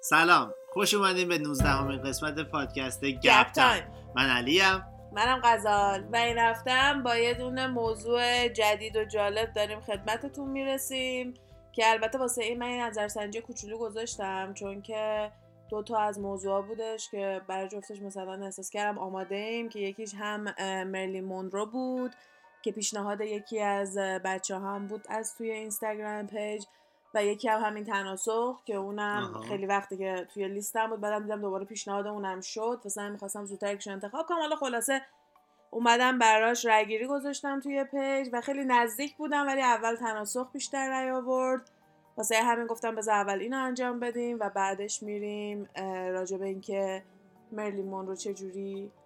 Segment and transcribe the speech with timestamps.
[0.00, 3.84] سلام خوش اومدین به نوزدهمین قسمت پادکست گپ time.
[4.16, 4.84] من علیم.
[5.12, 6.04] منم غزال.
[6.12, 11.34] و این هفتم با یه دونه موضوع جدید و جالب داریم خدمتتون می‌رسیم
[11.72, 15.32] که البته واسه این من یه نظرسنجی کوچولو گذاشتم چون که
[15.70, 20.14] دو تا از موضوع بودش که برای جفتش مثلا احساس کردم آماده ایم که یکیش
[20.14, 22.14] هم اه، مرلین مونرو بود
[22.62, 26.64] که پیشنهاد یکی از بچه هم بود از توی اینستاگرام page
[27.14, 29.42] و یکی هم همین تناسخ که اونم آها.
[29.42, 32.80] خیلی وقتی که توی لیستم بود بعدم دیدم دوباره پیشنهاد اونم شد.
[32.84, 34.38] واسه همین می‌خواستم زودتر یکیشو انتخاب کنم.
[34.38, 35.02] حالا خلاصه
[35.70, 41.10] اومدم براش رأیگیری گذاشتم توی پیج و خیلی نزدیک بودم ولی اول تناسخ بیشتر رأی
[41.10, 41.70] آورد.
[42.16, 45.68] واسه همین گفتم بذار اول اینو انجام بدیم و بعدش میریم
[46.10, 47.02] راجع به اینکه
[47.52, 48.99] مرلین مونرو چجوری اه،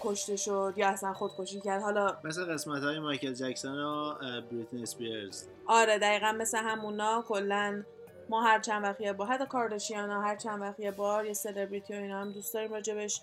[0.00, 1.82] کشته شد یا اصلا خودکشی کرد.
[1.82, 4.14] حالا مثل قسمت های مایکل جکسون و
[4.50, 7.82] بریتنی اسپیرز آره دقیقا مثل همونا کلا
[8.28, 11.92] ما هر چند وقت یه بار حتی کارداشیانا هر چند وقت یه بار یه سلبریتی
[11.92, 13.20] و اینا هم دوست داریم راجبش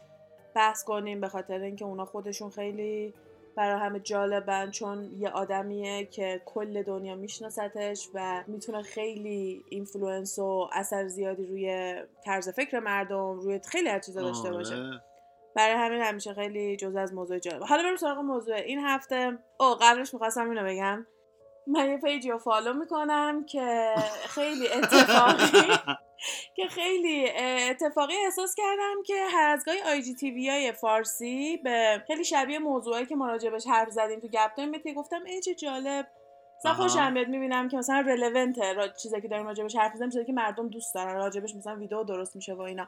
[0.55, 3.13] بحث کنیم به خاطر اینکه اونا خودشون خیلی
[3.55, 10.69] برای همه جالبن چون یه آدمیه که کل دنیا میشناستش و می‌تونه خیلی influence و
[10.73, 11.95] اثر زیادی روی
[12.25, 14.75] طرز فکر مردم روی خیلی از چیزا داشته باشه.
[14.75, 15.01] آره.
[15.55, 17.63] برای همین همیشه خیلی جزء از موضوع جالب.
[17.63, 19.39] حالا بریم سراغ موضوع این هفته.
[19.59, 21.05] او قبلش می‌خواستم اینو بگم.
[21.67, 23.93] من یه page ی رو follow می‌کنم که
[24.27, 25.73] خیلی اتفاقی
[26.55, 27.29] که خیلی
[27.69, 33.15] اتفاقی احساس کردم که هر از گاهی IGTV های فارسی به خیلی شبیه موضوعی که
[33.15, 36.07] ما راجبش حرف زدیم تو گپ time گفتم ای چه جالب.
[36.59, 36.73] مثلا.
[36.73, 38.87] خوشم میاد می‌بینم که مثلا relevant ه را...
[38.87, 42.35] چیزی که داریم راجبش حرف می‌زنیم چیزی که مردم دوست دارن راجبش مثلا ویدیو درست
[42.35, 42.87] میشه و اینا.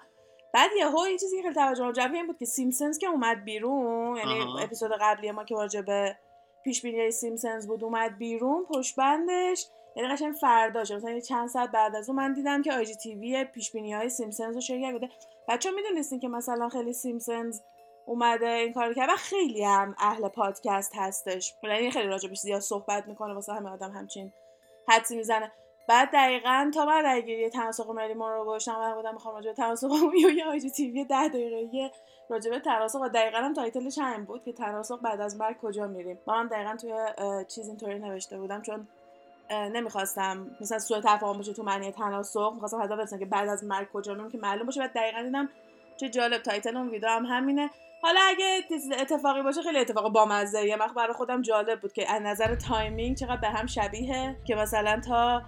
[0.54, 4.18] بعد یهو یه چیزی که خیلی توجهم جلب این بود که سیمپسونز که اومد بیرون
[4.18, 4.64] یعنی.
[4.64, 6.18] اپیزود قبلی ما که راجع به
[6.64, 11.72] پیش بینی سیمپسونز بود اومد بیرون پشت بندش یعنی قشنگ فرداش مثلا یه چند ساعت
[11.72, 15.10] بعد از اون من دیدم که IGTV پیش بینی های سیمپسونز رو share کرده.
[15.48, 17.62] بچه‌ها می‌دونستین که مثلا خیلی سیمپسونز
[18.06, 21.54] اومده این کار کرد و خیلی هم اهل پادکست هستش.
[21.64, 24.34] یعنی خیلی راجبش زیاد صحبت می‌کنه واسه همه آدم همچین
[24.88, 25.52] حدسی می‌زنه.
[25.90, 29.56] بعد دقیقا تا من رأیگیری تناسخ ملی ما رو گذاشتم و بودم می‌خوام راجع به
[29.56, 31.92] تناسخ و یه IGTV 10 دقیقه
[32.30, 35.88] راجع به تناسخ دقیقا هم title ش همین بود که تناسخ بعد از مرگ کجا
[35.88, 36.20] میریم.
[36.28, 36.94] ما هم دقیقا توی
[37.48, 38.88] چیز اینطوری نوشته بودم چون
[39.52, 43.92] نمی‌خواستم مثلا سوء تفاهم بشه تو معنی تناسخ می‌خواستم حدا برسم که بعد از مرگ
[43.92, 44.80] کجا میریم که معلوم باشه.
[44.80, 45.50] بعد دقیقا دیدم
[45.98, 47.70] چه جالب title اون ویدیو هم همینه.
[48.02, 48.60] حالا اگه
[49.00, 53.18] اتفاقی باشه خیلی اتفاق بامزه یه وقت برای خودم جالب بود که از نظر timing
[53.18, 55.42] چقدر به هم شبیه که مثلا تا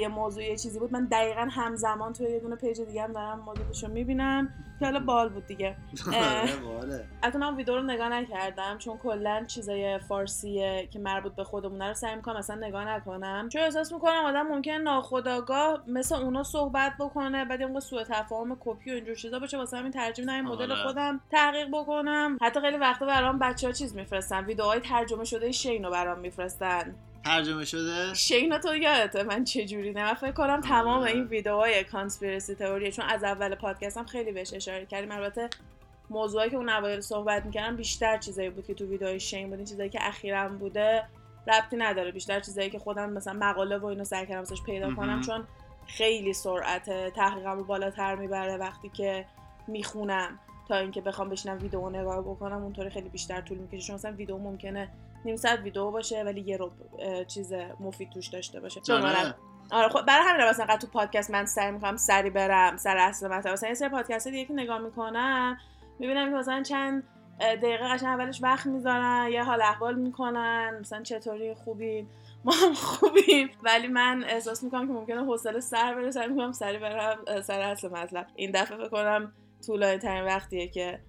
[0.00, 3.40] یه موضوع یه چیزی بود من دقیقا همزمان توی یه دونه page دیگه هم دارم
[3.40, 5.76] موضوعش رو می‌بینم که حالا بال بود دیگه.
[6.06, 7.04] آره، باله.
[7.22, 11.94] البته من ویدیو رو نگاه نکردم چون کلا چیزای فارسیه که مربوط به خودمونه رو
[11.94, 17.44] سعی می‌کنم اصلا نگاه نکنم چون احساس می‌کنم آدم ممکن ناخداگاه مثل اونا صحبت بکنه
[17.44, 20.82] بعد اون سوء تفاهم کپی و اینجور چیزا باشه واسه همین ترجیح میدم مدل آره.
[20.82, 25.84] خودم تحقیق بکنم حتی خیلی وقتا برام بچه ها چیز میفرستن ویدیوهای ترجمه شده شین
[25.84, 30.60] رو برام میفرستن ترجمه شده؟ شینا تو یادته من چه جوری؟ نه من فکر کنم
[30.60, 31.12] تمام آره.
[31.12, 35.12] این ویدیوهای کانسپیرسی تئوریه چون از اول پادکستم خیلی بهش اشاره کردیم.
[35.12, 35.48] البته
[36.10, 39.58] موضوعی که اون اوایل صحبت می‌کردم بیشتر چیزایی بود که تو ویدیوهای شین بود.
[39.58, 41.04] این چیزایی که اخیرا بوده
[41.46, 42.10] ربطی نداره.
[42.12, 45.20] بیشتر چیزایی که خودم مثلا مقاله و اینو سعی کردم ازش پیدا کنم.
[45.20, 45.44] چون
[45.86, 49.26] خیلی سرعت تحقیقم رو بالاتر می‌بره وقتی که
[49.66, 50.38] می‌خونم.
[50.68, 53.86] تا اینکه بخوام بشینم ویدیو نگاه بکنم اونطوری خیلی بیشتر طول می‌کشه.
[53.86, 54.88] چون مثلا ویدیو ممکنه
[55.24, 56.70] نیم ساعت ویدیو باشه ولی یه رو
[57.26, 58.80] چیز مفید توش داشته باشه.
[58.80, 59.34] چون آره.
[59.70, 63.52] آره خب برای همین مثلا تو پادکست من سعی می‌کنم سری برم سر اصل مطلب.
[63.52, 65.58] مثلا یه سری پادکست دیگه که نگاه می‌کنم
[65.98, 67.02] می‌بینم که مثلا چند
[67.40, 72.08] دقیقه قشنگ اولش وقت می‌ذارن یه حال احوال می‌کنن مثلا چطوری خوبین؟
[72.44, 73.50] ما هم خوبیم.
[73.62, 77.88] ولی من احساس می‌کنم که ممکنه حوصله سر بره سعی می‌کنم سری برم سر اصل
[77.88, 78.26] مطلب.
[78.36, 79.32] این دفعه بکنم
[79.66, 81.00] طولانی ترین وقتیه که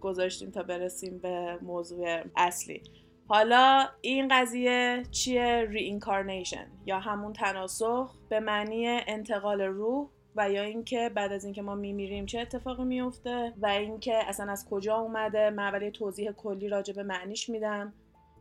[0.00, 2.82] گذاشتیم تا برسیم به موضوع اصلی.
[3.28, 11.10] حالا این قضیه چیه؟ Reincarnation یا همون تناسخ به معنی انتقال روح و یا اینکه
[11.14, 15.62] بعد از اینکه ما میمیریم چه اتفاقی میفته و اینکه اصلا از کجا اومده؟ من
[15.62, 17.92] اول یه توضیح کلی راجع به معنیش میدم.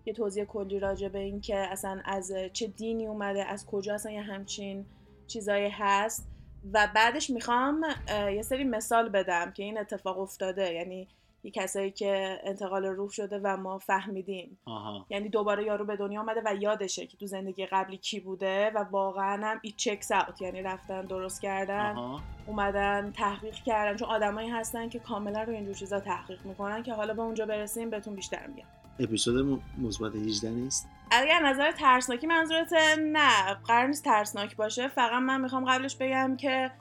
[0.06, 4.22] یه توضیح کلی راجع به اینکه اصلا از چه دینی اومده از کجا اصلا یه
[4.22, 4.86] همچین
[5.28, 6.35] چیزایی هست.
[6.74, 10.74] و بعدش می‌خوام یه سری مثال بدم که این اتفاق افتاده.
[10.74, 11.08] یعنی
[11.44, 14.58] یه کسایی که انتقال روح شده و ما فهمیدیم.
[14.66, 15.06] آها.
[15.10, 18.78] یعنی دوباره یارو به دنیا آمده و یادشه که تو زندگی قبلی کی بوده و
[18.78, 22.22] واقعا هم ایت چکس اوت یعنی رفتن درست کردن آها.
[22.48, 23.98] اومدن تحقیق کردن.
[23.98, 27.90] چون آدمایی هستن که کاملا رو اینجور چیزا تحقیق می‌کنن که حالا به اونجا برسیم
[27.90, 28.68] بهتون بیشتر میگم.
[29.00, 33.54] اپیزود مثبت 18 نیست؟ اگر نظر ترسناکی منظورت نه.
[33.54, 34.88] قرار نیست ترسناک باشه.
[34.88, 36.72] فقط من می‌خوام قبلش بگم که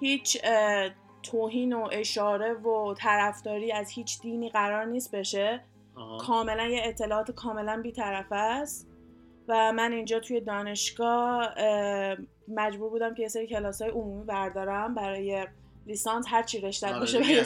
[0.00, 0.38] هیچ
[1.22, 5.64] توهین و اشاره و طرفداری از هیچ دینی قرار نیست بشه.
[5.94, 6.18] آها.
[6.18, 8.88] کاملا یه اطلاعات کاملا بیطرف است.
[9.48, 12.16] و من اینجا توی دانشگاه اه،
[12.48, 15.46] مجبور بودم که یه سری کلاس های عمومی بردارم برای
[15.86, 16.26] لیسانس.
[16.28, 17.44] هر چی رشته آره باشه دیگه،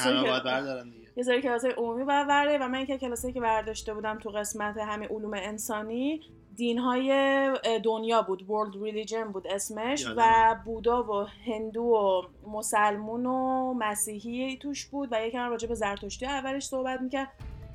[1.20, 4.30] یه سری همه کلاس- عمومی باید برده و من یکی کلاسی که برداشته بودم تو
[4.30, 6.20] قسمت همین علوم انسانی
[6.56, 8.40] دین های دنیا بود.
[8.48, 10.06] World Religion بود اسمش.
[10.16, 16.26] و بودا و هندو و مسلمون و مسیحی توش بود و یکم راجع به زرتشتی
[16.26, 17.28] اولش صحبت می‌کرد.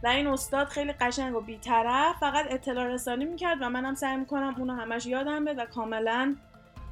[0.04, 4.56] و این استاد خیلی قشنگ و بیطرف فقط اطلاع رسانی می‌کرد و منم سعی می‌کنم
[4.58, 6.36] اونو همش یادم بده و کاملا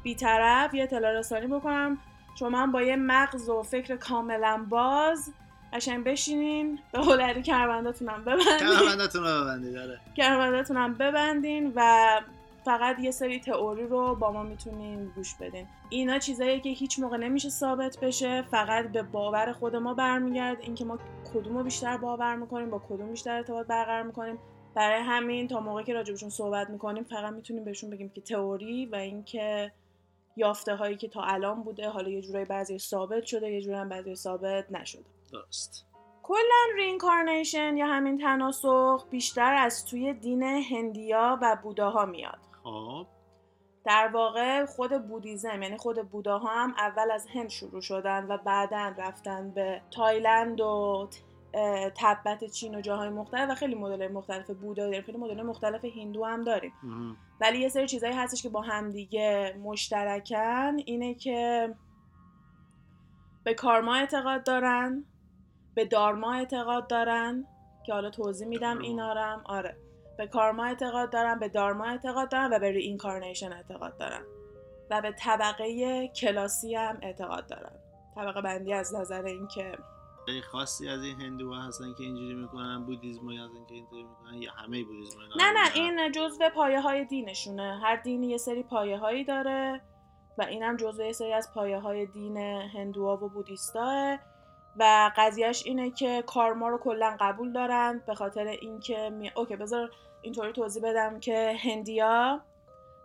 [0.03, 1.97] بیطرف یه اطلاع رسانی بکنم.
[2.39, 5.33] چون من با یه مغز و فکر کاملا باز
[5.73, 8.57] قشنگ بشینین به هولری کربنداتونم ببندین.
[8.59, 12.21] کمربندتون رو ببندید داره کربنداتونم ببندین و
[12.65, 15.67] فقط یه سری تئوری رو با ما می‌تونین گوش بدین.
[15.89, 20.57] اینا چیزایی که هیچ موقع نمیشه ثابت بشه فقط به باور خود ما برمیگرد.
[20.61, 20.99] اینکه ما
[21.33, 24.39] کدوم رو بیشتر باور می‌کنیم با کدوم بیشتر ارتباط برقرار می‌کنیم.
[24.75, 28.95] برای همین تا موقعی که راجبشون صحبت می‌کنیم فقط می‌تونیم بهشون بگیم که تئوری و
[28.95, 29.71] اینکه
[30.37, 33.89] یافته هایی که تا الان بوده حالا یه جورایی بعضی ثابت شده یه جورایی هم
[33.89, 35.03] بعضی ثابت نشده.
[35.33, 35.85] درست
[36.23, 42.39] کلا reincarnation یا همین تناسخ بیشتر از توی دین هندیا و بوداها میاد.
[42.63, 43.07] خب.
[43.85, 48.93] در واقع خود Buddhism یعنی خود بوداها هم اول از هند شروع شدن و بعدا
[48.97, 51.09] رفتن به تایلند و
[51.53, 55.05] اه، تبت چین و جاهای مختلف و خیلی مدل مختلف بودایی داریم.
[55.05, 56.73] خیلی مدل مختلف هندو هم داریم.
[56.83, 57.17] مهم.
[57.41, 60.77] ولی یه سری چیزایی هستش که با همدیگه مشترکن.
[60.85, 61.69] اینه که
[63.43, 65.05] به کارما اعتقاد دارن.
[65.75, 67.47] به دارما اعتقاد دارن
[67.85, 69.41] که حالا توضیح میدم اینا هم.
[69.45, 69.77] آره.
[70.17, 74.23] به کارما اعتقاد دارن به دارما اعتقاد دارن و به reincarnation اعتقاد دارن.
[74.89, 77.75] و به طبقه کلاسی هم اعتقاد دارن.
[78.15, 79.77] طبقه بندی از نظر اینکه
[80.25, 84.51] خیلی خاصی از این هندوها هستن که اینجوری می‌کنن Buddhism هستن که اینجوری می‌کنن یا
[84.51, 87.79] همه Buddhism نه نه این جزو پایه های دینشونه.
[87.83, 89.81] هر دینی یه سری پایه هایی داره
[90.37, 94.19] و اینم جزو یه سری از پایه های دین هندوها و بودیستاه.
[94.79, 99.31] و قضیهش اینه که کارما رو کلا قبول دارن به خاطر اینکه می...
[99.35, 99.91] اوکی بذار
[100.21, 102.41] اینطوری توضیح بدم که هندیا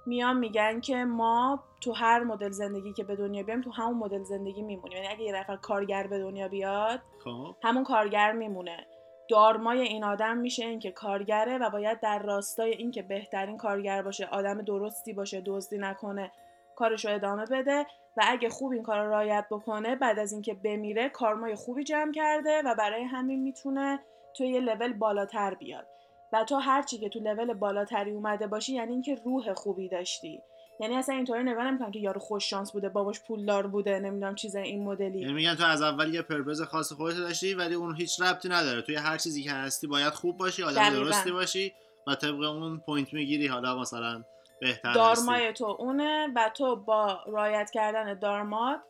[0.06, 4.23] میان میگن که ما تو هر مدل زندگی که به دنیا بیایم تو همون مدل
[4.23, 4.97] زندگی میمونیم.
[4.97, 7.56] یعنی اگه یه نفر کارگر به دنیا بیاد خب.
[7.62, 8.87] همون کارگر میمونه.
[9.29, 14.62] دارمای این آدم میشه اینکه کارگره و باید در راستای اینکه بهترین کارگر باشه آدم
[14.62, 16.32] درستی باشه دزدی نکنه
[16.76, 17.87] کارش رو ادامه بده.
[18.19, 22.12] و اگه خوب این کار رو رعایت بکنه بعد از اینکه بمیره کارمای خوبی جمع
[22.12, 24.00] کرده و برای همین می‌تونه
[24.37, 25.87] توی یه لول بالاتر بیاد.
[26.32, 30.43] و تو هرچی که تو لول بالاتری اومده باشی یعنی اینکه روح خوبی داشتی.
[30.81, 34.56] یعنی اصلا اینطوری نگاه نمی‌کنن که یارو خوش شانس بوده باباش پولدار بوده نمی‌دونم چیز
[34.56, 35.20] این مدلی.
[35.20, 38.82] یعنی میگن تو از اول یه پرپز خاص خودت داشتی ولی اون هیچ ربطی نداره.
[38.82, 40.91] توی هر چیزی که هستی باید خوب باشی آدم.
[40.91, 41.73] درستی باشی
[42.06, 43.47] و طبق اون point می‌گیری.
[43.47, 44.25] حالا مثلا
[44.60, 48.81] بهتر دارمای هستی تو اونه و تو با رعایت کردن دارمات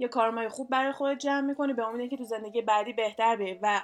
[0.00, 1.72] یه کارمای خوب برای خودت جمع می‌کنی.
[1.72, 3.80] به امید که تو زندگی بعدی بهتر بیای و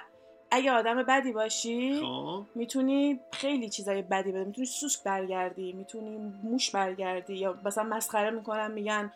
[0.51, 2.43] اگه آدم بدی باشی خب.
[2.55, 8.71] می‌تونی خیلی چیزای بدی بده می‌تونی سوسک برگردی می‌تونی موش برگردی یا مثلا مسخره می‌کنن
[8.71, 9.13] میگن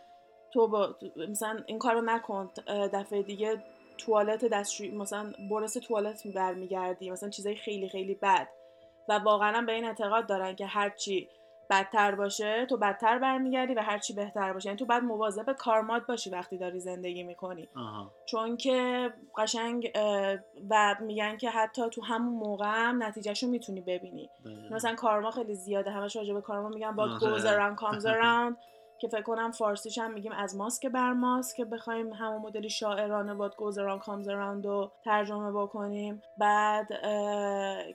[0.51, 0.95] تو با
[1.29, 3.63] مثلا این کارو نکن دفعه دیگه
[3.97, 8.47] توالت دستشویی مثلا برس توالت برمیگردی مثلا چیزای خیلی خیلی بد.
[9.09, 11.29] و واقعا به این اعتقاد دارن که هرچی
[11.69, 14.67] بدتر باشه تو بدتر برمیگردی و هرچی بهتر باشه.
[14.69, 17.69] یعنی تو باید مواظب کارمات باشی وقتی داری زندگی می‌کنی.
[17.75, 18.11] آها.
[18.25, 19.91] چون که قشنگ
[20.69, 24.29] و میگن که حتی تو همون موقع هم نتیجهشو می‌تونی ببینی.
[24.45, 24.75] دقیقاً.
[24.75, 28.68] مثلا کارما خیلی زیاده همش راجع به کارما میگن با goes around comes around.
[28.99, 33.49] که فکر کنم فارسیش هم میگیم از ماسک بر ماسک که بخوایم همون مدلی شاعرانه
[33.49, 36.21] around comes around رو ترجمه بکنیم.
[36.37, 36.87] بعد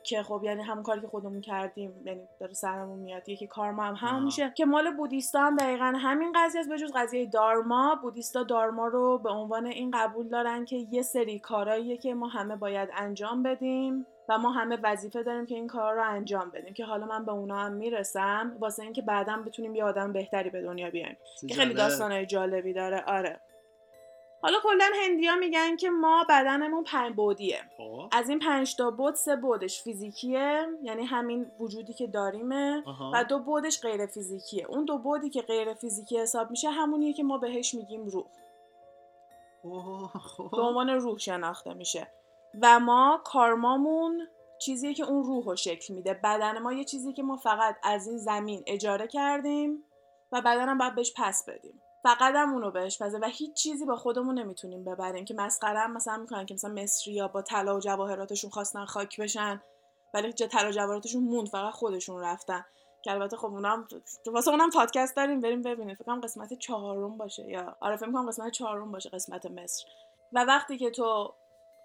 [0.02, 3.28] که خب یعنی همون کاری که خودمون کردیم یعنی داره سرمون میاد.
[3.28, 4.24] یکی کارما هم همون.
[4.24, 4.52] میشه.
[4.56, 7.98] که مال بودیستا هم دقیقا همین قضیه است به جز قضیه دارما.
[8.02, 12.56] بودیستا دارما رو به عنوان این قبول دارن که یه سری کاراییه که ما همه
[12.56, 14.06] باید انجام بدیم.
[14.28, 17.32] و ما همه وظیفه داریم که این کار رو انجام بدیم که حالا من به
[17.32, 21.16] اونا هم می‌رسم واسه اینکه بعدا بتونیم یه آدم بهتری به دنیا بیایم
[21.48, 21.76] که خیلی جالب.
[21.76, 23.04] داستانهای جالبی داره.
[23.06, 23.40] آره.
[24.42, 27.60] حالا کلا هندیا میگن که ما بدنمون پنج بودیه.
[27.76, 28.08] خب.
[28.12, 32.82] از این پنج تا بود سه بودش فیزیکیه یعنی همین وجودی که داریمه.
[32.86, 33.12] آها.
[33.14, 34.66] و دو بودش غیر فیزیکیه.
[34.66, 38.26] اون دو بودی که غیر فیزیکی حساب میشه همونیه که ما بهش میگیم روح.
[40.18, 40.50] خب.
[40.50, 42.06] به عنوان روح شناخته میشه.
[42.62, 44.28] و ما کارمامون
[44.60, 46.14] چیزیه که اون روح رو شکل میده.
[46.14, 49.84] بدن ما یه چیزی که ما فقط از این زمین اجاره کردیم
[50.32, 51.80] و بدنم باید بهش پس بدیم.
[52.02, 55.92] فقط هم اونو بهش پزه و هیچ چیزی با خودمون نمی‌تونیم ببریم که مسخره هم
[55.92, 59.62] مثلا می‌کنن که مثلا مصری یا با طلا و جواهراتشون خواستن خاک بشن
[60.14, 62.64] ولی جا طلا و جواهراتشون موند فقط خودشون رفتن.
[63.02, 63.88] که البته خب اونم
[64.26, 65.94] واسه اونم پادکست داریم بریم ببینیم.
[65.94, 69.84] فکر کنم قسمت چهارم باشه یا آره فکر قسمت چهارم باشه قسمت مصر.
[70.32, 71.34] و وقتی که تو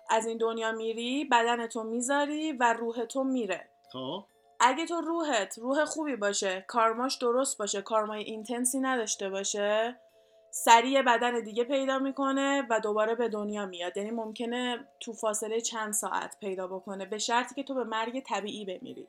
[0.10, 3.70] از این دنیا میری بدن تو می‌ذاری و روح تو میره.
[3.94, 4.24] خب.
[4.60, 10.00] اگه تو روحت روح خوبی باشه کارماش درست باشه کارمای اینتنسی نداشته باشه
[10.52, 13.98] سریع بدن دیگه پیدا می‌کنه و دوباره به دنیا میاد.
[13.98, 18.66] یعنی ممکنه تو فاصله چند ساعت پیدا بکنه به شرطی که تو به مرگ طبیعی
[18.66, 19.08] بمیری.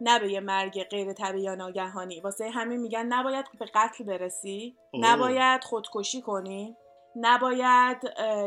[0.00, 2.20] نه به یه مرگ غیر طبیعی یا ناگهانی.
[2.20, 5.12] واسه همین میگن نباید به قتل برسی اوه.
[5.12, 6.76] نباید خودکشی کنی.
[7.16, 7.96] نباید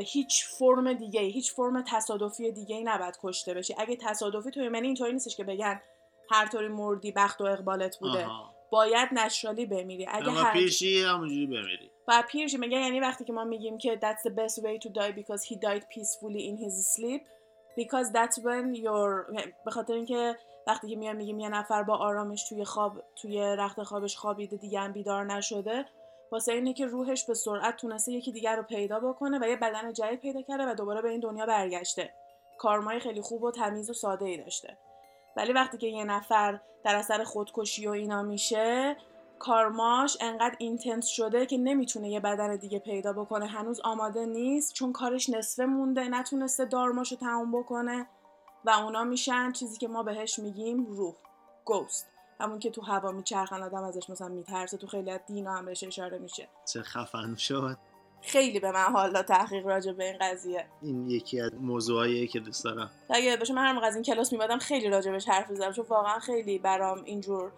[0.05, 3.75] هیچ فرم دیگه هیچ فرم تصادفی دیگه ای نباید کشته بشی.
[3.77, 5.82] اگه تصادفی تو یعنی اینطوری نیستش که بگن
[6.32, 8.25] هر طوری مردی بخت و اقبالت بوده.
[8.25, 8.53] آها.
[8.72, 10.08] باید نشرالی بمیری.
[10.10, 11.91] اگه اما هر پیشی همونجوری بمیری.
[12.08, 15.12] و پیرش میگه یعنی وقتی که ما میگیم که that's the best way to die
[15.22, 17.22] because he died peacefully in his sleep
[17.77, 22.50] because that's when you're به خاطر اینکه وقتی که میام میگیم یه نفر با آرامش
[22.50, 25.86] توی خواب توی رخت خوابش خوابیده دیگه هم بیدار نشده
[26.34, 29.94] واسه اینه که روحش به سرعت تونسته یکی دیگر رو پیدا بکنه و یه بدن
[29.94, 32.13] جدید پیدا کرده و دوباره به این دنیا برگشته.
[32.58, 34.78] کارمای خیلی خوب و تمیز و ساده ای داشته.
[35.38, 38.96] ولی وقتی که یه نفر در اثر خودکشی و اینا میشه
[39.40, 43.46] کارماش انقدر اینتنس شده که نمی‌تونه یه بدن دیگه پیدا بکنه.
[43.46, 48.08] هنوز آماده نیست چون کارش نصفه مونده نتونسته دارماشو تموم بکنه
[48.66, 51.16] و اونا میشن چیزی که ما بهش میگیم روح.
[51.66, 55.66] گوست همون که تو هوا میچرخن آدم ازش مثلا میترسه تو خیلی از دینا هم
[55.66, 56.48] بهش اشاره میشه.
[56.74, 57.78] چه خفن شد.
[58.22, 60.66] خیلی به من حالا تحقیق راجع به این قضیه.
[60.82, 62.92] این یکی از موضوعایی که دوست دارم.
[63.10, 66.20] اگه باشه من هر موقع از این کلاس میمدم خیلی راجبش حرف می‌زدم چون واقعا
[66.20, 67.52] خیلی برام اینجور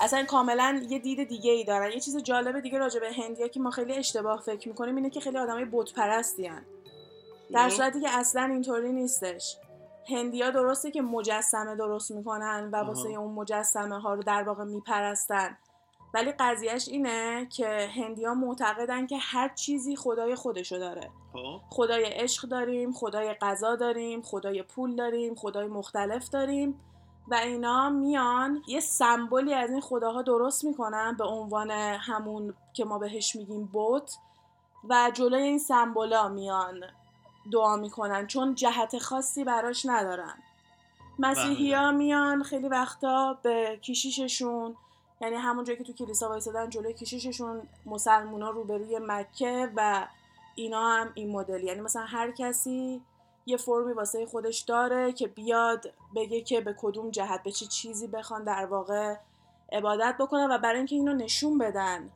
[0.00, 1.92] اصلا کاملا یه دید دیگه ای دارن.
[1.92, 5.20] یه چیز جالب دیگه راجع به هندیا که ما خیلی اشتباه فکر می‌کنیم اینه که
[5.20, 6.50] خیلی آدمای بت پرستی
[7.52, 7.76] در خب.
[7.76, 9.56] صورتی که اصلا اینطوری نیستش.
[10.08, 13.08] هندیا درسته که مجسمه درست می‌کنن و واسه.
[13.08, 15.58] اون مجسمه ها رو در واقع میپرستن.
[16.14, 21.10] ولی قضیهش اینه که هندیا معتقدن که هر چیزی خدای خودشو داره.
[21.32, 21.60] خب.
[21.70, 26.80] خدای عشق داریم خدای غذا داریم خدای پول داریم خدای مختلف داریم
[27.28, 32.98] و اینا میان یه سمبولی از این خداها درست می‌کنن به عنوان همون که ما
[32.98, 34.16] بهش میگیم بت
[34.88, 36.84] و جلوی این سمبولا میان.
[37.52, 40.34] دعا می‌کنن چون جهت خاصی براش ندارن.
[41.18, 44.76] مسیحی ها میان خیلی وقتا به کشیششون
[45.20, 50.06] یعنی همون جایی که تو کلیسا وایسادن جلوی کشیششون مسلمونا روبروی مکه و
[50.54, 51.64] اینا هم این مدل.
[51.64, 53.02] یعنی مثلا هر کسی
[53.46, 58.06] یه فرمی واسه خودش داره که بیاد بگه که به کدوم جهت به چه چیزی
[58.06, 59.16] بخوان در واقع
[59.72, 62.10] عبادت بکنن و برای اینکه اینو نشون بدن.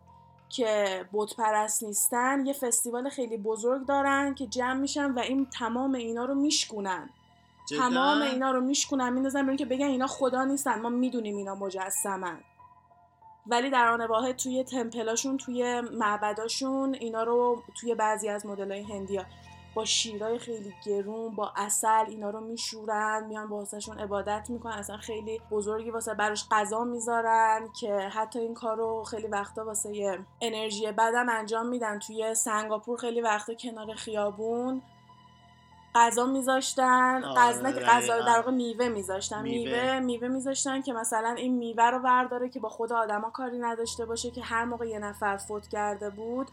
[0.48, 5.94] که بت پرست نیستن یه فستیوال خیلی بزرگ دارن که جمع میشن و این تمام
[5.94, 7.10] اینا رو میشکونن.
[7.68, 11.54] جدا؟ تمام اینا رو میشکنن میندازن برای اینکه بگن اینا خدا نیستن ما می‌دونیم اینا
[11.54, 12.38] مجسمن.
[13.46, 19.24] ولی در آن واحد توی تمپلاشون توی معبداشون اینا رو توی بعضی از مدلای هندیا
[19.78, 25.40] با شیرای خیلی گرون با اصل اینا رو میشورن میان واسهشون عبادت می‌کنن اصلا خیلی
[25.50, 30.92] بزرگی واسه براش غذا می‌ذارن که حتی این کار رو خیلی وقتا واسه یه انرژی
[30.92, 34.82] بدم انجام میدن توی سنگاپور خیلی وقتا کنار خیابون
[35.94, 38.26] غذا میذاشتن آره، غذا نه که غذا دقیقاً.
[38.26, 39.72] در واقع میوه میذاشتن میوه.
[39.72, 44.04] میوه میوه میذاشتن که مثلا این میوه رو برداره که با خود آدما کاری نداشته
[44.06, 46.48] باشه که هر موقع یه نفر فوت کرده بود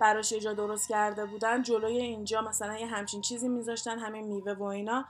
[0.00, 4.52] براش یه جا درست کرده بودن جلوی اینجا مثلا یه همچین چیزی میذاشتن همین میوه
[4.52, 5.04] و اینا.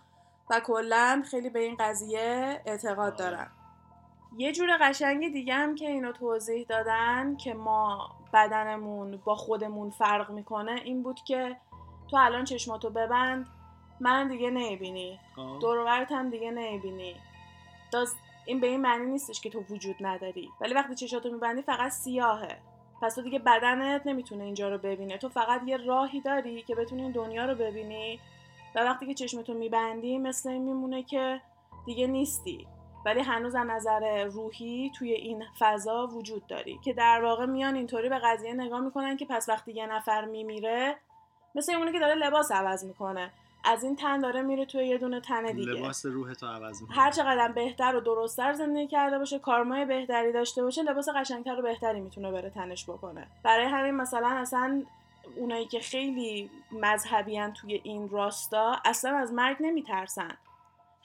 [0.51, 3.17] و کلا خیلی به این قضیه اعتقاد آره.
[3.17, 3.51] دارن
[4.37, 10.31] یه جور قشنگ دیگه هم که اینو توضیح دادن که ما بدنمون با خودمون فرق
[10.31, 11.57] می‌کنه این بود که
[12.11, 13.47] تو الان چشماتو ببند
[14.01, 15.21] من دیگه نمی‌بینی.
[15.37, 15.59] خب.
[15.61, 17.17] دور هم دیگه نمی‌بینی.
[18.47, 20.51] این به این معنی نیستش که تو وجود نداری.
[20.61, 22.59] ولی وقتی چشاتو میبندی فقط سیاهه.
[23.03, 25.19] پس تو دیگه بدنت نمی‌تونه اینجا رو ببینه.
[25.19, 28.21] تو فقط یه راهی داری که بتونی این دنیا رو ببینی
[28.75, 31.41] و وقتی که چشمتو میبندی مثل این میمونه که
[31.87, 32.67] دیگه نیستی.
[33.07, 38.09] ولی هنوز از نظر روحی توی این فضا وجود داری که در واقع میان اینطوری
[38.09, 40.97] به قضیه نگاه می‌کنن که پس وقتی یه نفر میمیره
[41.55, 43.31] مثل اونه که داره لباس عوض می‌کنه.
[43.67, 45.73] از این تن داره میره توی یه دونه تن دیگه.
[45.73, 46.97] لباس روح تو عوض می‌کنه.
[46.97, 51.63] هر چقدر بهتر و درستتر زندگی کرده باشه کارمای بهتری داشته باشه لباس قشنگتر و
[51.63, 53.27] بهتری می‌تونه بره تنش بکنه.
[53.43, 54.83] برای همین مثلا اصلا
[55.37, 60.37] اونایی که خیلی مذهبیان توی این راستا اصلا از مرگ نمیترسن.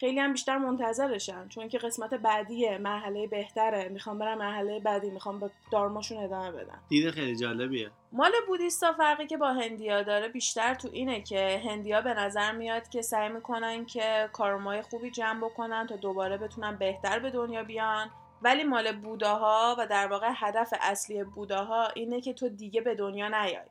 [0.01, 3.89] خیلی هم بیشتر منتظرشن چون که قسمت بعدی مرحله بهتره.
[3.89, 6.79] می‌خوام برم مرحله بعدی می‌خوام به دارماشون ادامه بدم.
[6.88, 7.91] دید خیلی جالبیه.
[8.12, 12.89] مال بودیستا فرقی که با هندیا داره بیشتر تو اینه که هندیا به نظر میاد
[12.89, 18.10] که سعی می‌کنن که کارمای خوبی جمع بکنن تا دوباره بتونن بهتر به دنیا بیان.
[18.41, 23.27] ولی مال بوداها و در واقع هدف اصلی بوداها اینه که تو دیگه به دنیا
[23.27, 23.65] نیای.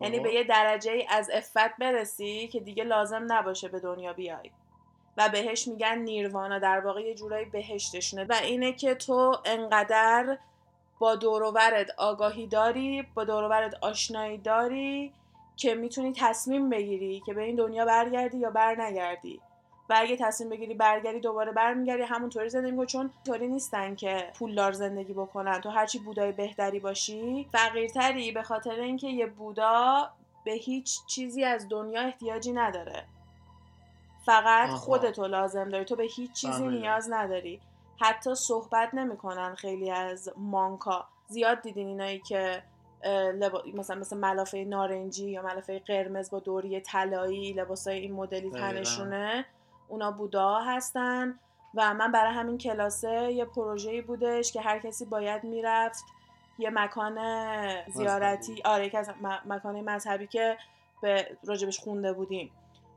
[0.00, 4.50] یعنی به یه درجه از افت برسی که دیگه لازم نباشه به دنیا بیای.
[5.16, 6.58] و بهش میگن نیروانا.
[6.58, 8.24] در واقع یه جورایی بهشتشونه.
[8.24, 10.38] و اینه که تو انقدر
[10.98, 15.12] با دوروورت آگاهی داری با دوروورت آشنایی داری
[15.56, 19.40] که می‌تونی تصمیم بگیری که به این دنیا برگردی یا بر نگردی
[19.90, 24.72] و اگه تصمیم بگیری برگردی دوباره برمیگردی همونطوری زندگی کن چون طوری نیستن که پولدار
[24.72, 25.60] زندگی بکنن.
[25.60, 30.10] تو هرچی بودای بهتری باشی فقیرتری به خاطر اینکه یه بودا
[30.44, 33.04] به هیچ چیزی از دنیا احتیاجی نداره.
[34.26, 34.76] فقط آها.
[34.78, 36.66] خودتو لازم داری تو به هیچ چیزی.
[36.68, 37.60] نیاز نداری
[38.00, 42.62] حتی صحبت نمی‌کنن خیلی از مانکا زیاد دیدین اینایی که
[43.34, 43.62] لبا...
[43.74, 48.50] مثلا مثل ملافه نارنجی یا ملافه قرمز با دوری طلایی لباسای این مدلی.
[48.50, 49.46] تنشونه
[49.88, 51.38] اونا بودا هستن
[51.74, 56.04] و من برای همین کلاسه یه پروژه‌ای بودش که هر کسی باید می‌رفت
[56.58, 57.18] یه مکان
[57.88, 58.62] زیارتی مذهبی.
[58.64, 60.56] آره یکی از م- مکان مذهبی که
[61.02, 62.52] به راجبش خونده بودیم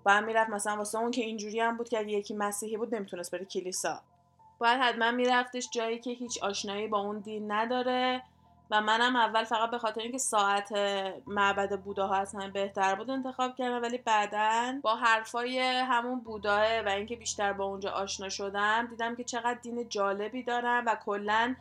[0.08, 3.32] باید می‌رفت مثلا واسه اون که اینجوری هم بود که اگه یکی مسیحی بود نمی‌تونست
[3.32, 4.02] بره کلیسا.
[4.60, 8.22] باید حتما میرفتش جایی که هیچ آشنایی با اون دین نداره
[8.72, 10.72] و منم اول فقط به خاطر اینکه ساعت
[11.28, 16.90] معبد بوداها از همه بهتر بود انتخاب کردم ولی بعدا با حرفای همون بوداه و
[16.90, 21.56] اینکه بیشتر با اونجا آشنا شدم دیدم که چقدر دین جالبی دارن و کلا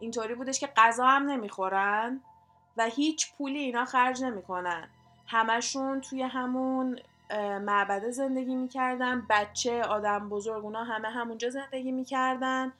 [0.00, 2.20] اینطوری بودش که غذا هم نمی‌خورن
[2.76, 4.88] و هیچ پولی اینا خرج نمی‌کنن.
[5.26, 6.98] همشون توی همون
[7.38, 12.72] معبده زندگی می‌کردن بچه آدم بزرگ اونا همه همونجا زندگی می‌کردن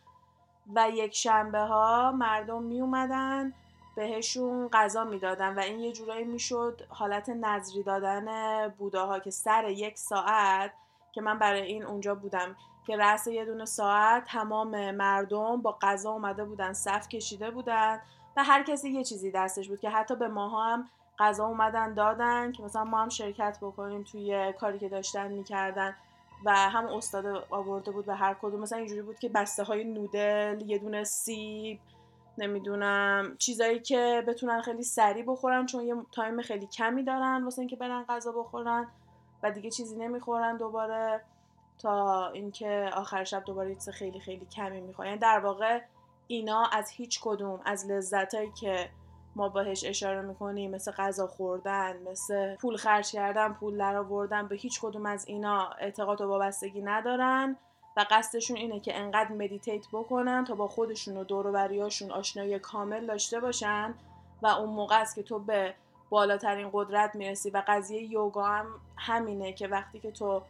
[0.75, 3.53] و یک شنبه ها مردم می اومدن
[3.97, 9.99] بهشون غذا می‌دادن و این یه جورایی می‌شد حالت نظری دادن بوداها که سر یک
[9.99, 10.73] ساعت
[11.13, 16.11] که من برای این اونجا بودم که رأس یه دونه ساعت تمام مردم با غذا
[16.11, 18.01] اومده بودن صف کشیده بودن
[18.37, 20.89] و هر کسی یه چیزی دستش بود که حتی به ماها هم
[21.23, 25.97] غذا اومدن دادن که مثلا ما هم شرکت بکنیم توی کاری که داشتن می‌کردن
[26.45, 28.61] و هم استاد آورده بود به هر کدوم.
[28.61, 31.81] مثلا اینجوری بود که بسته های نودل یه دونه سیب
[32.39, 37.77] نمی‌دونم چیزایی که بتونن خیلی سریع بخورن چون یه تایم خیلی کمی دارن واسه اینکه
[37.77, 38.89] برن غذا بخورن
[39.43, 41.25] و دیگه چیزی نمی‌خورن دوباره
[41.79, 45.09] تا اینکه آخر شب دوباره چیز خیلی خیلی کمی می‌خورن.
[45.09, 45.81] یعنی در واقع
[46.27, 48.91] اینا از هیچ کدوم از لذتایی که
[49.37, 54.57] ما باهش اشاره می‌کنیم مثل غذا خوردن مثل پول خرج کردن پول در آوردن به
[54.57, 57.57] هیچ کدوم از اینا اعتقاد و وابستگی ندارن
[57.97, 63.07] و قصدشون اینه که انقدر مدیتیت بکنن تا با خودشون و دور بریاشون آشنایی کامل
[63.07, 63.95] داشته باشن
[64.43, 65.75] و اون موقع است که تو به
[66.11, 68.67] بالاترین قدرت می‌رسی و قضیه یوگا هم
[68.97, 70.43] همینه که وقتی که تو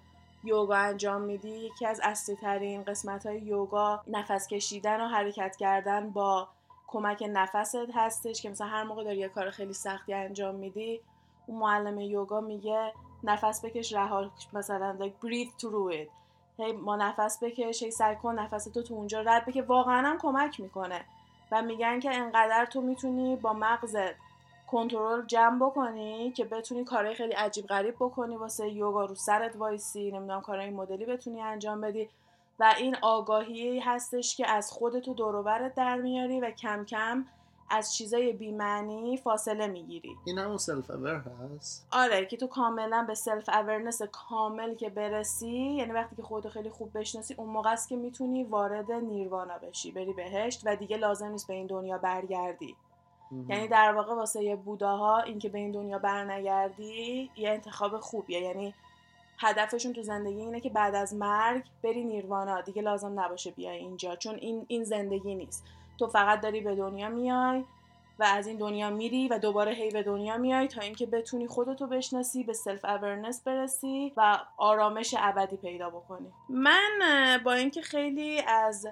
[0.45, 6.11] یوگا انجام میدی یکی از اصلی ترین قسمت های یوگا نفس کشیدن و حرکت کردن
[6.11, 6.49] با
[6.93, 11.01] کمک نفست هستش که مثلا هر موقع داری یه کار خیلی سختی انجام میدی
[11.47, 12.93] اون معلم یوگا میگه
[13.25, 16.09] نفس بکش رها مثلا like breathe through it.
[16.59, 20.19] هی ما نفس بکش هی سعی کن نفس تو تو اونجا رد بکه واقعا هم
[20.19, 21.05] کمک می‌کنه
[21.53, 24.15] و میگن که انقدر تو می‌تونی با مغزت
[24.67, 30.11] کنترل جمع بکنی که بتونی کارهای خیلی عجیب غریب بکنی واسه یوگا رو سرت وایسی
[30.11, 32.09] نمی‌دونم کارهای مدلی بتونی انجام بدی.
[32.63, 37.27] و این آگاهی هستش که از خودت و دوروبرت در میاری و کم کم
[37.71, 40.17] از چیزای بیمعنی فاصله می‌گیری.
[40.25, 41.23] این همون self-aware
[41.55, 46.71] هست؟ آره که تو کاملا به self-awareness کامل که برسی یعنی وقتی که خودتو خیلی
[46.71, 51.29] خوب بشناسی اون موقع است که می‌تونی وارد نیروانا بشی بری بهشت و دیگه لازم
[51.29, 52.77] نیست به این دنیا برگردی.
[53.49, 58.41] یعنی در واقع واسه بوداها اینکه به این دنیا برنگردی یه انتخاب خوبیه.
[58.41, 58.75] یعنی
[59.43, 62.61] هدفشون تو زندگی اینه که بعد از مرگ بری نیروانا.
[62.61, 65.65] دیگه لازم نباشه بیای اینجا چون این این زندگی نیست.
[65.99, 67.65] تو فقط داری به دنیا میای
[68.19, 71.87] و از این دنیا میری و دوباره هی به دنیا میای تا اینکه بتونی خودتو
[71.87, 76.33] بشناسی به self-awareness برسی و آرامش ابدی پیدا بکنی.
[76.49, 78.89] من با اینکه خیلی از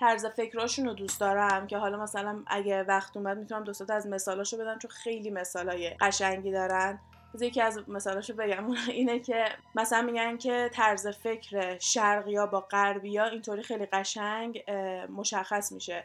[0.00, 4.06] طرز فکراشون رو دوست دارم که حالا مثلا اگه وقت اومد می‌تونم دو تا از
[4.06, 7.00] مثالاشو بدم چون خیلی مثالای قشنگی دارن.
[7.34, 8.70] بذار یکی از مثالاشو بگم.
[8.88, 14.64] اینه که مثلا میگن که طرز فکر شرقیا با غربیا اینطوری خیلی قشنگ
[15.16, 16.04] مشخص میشه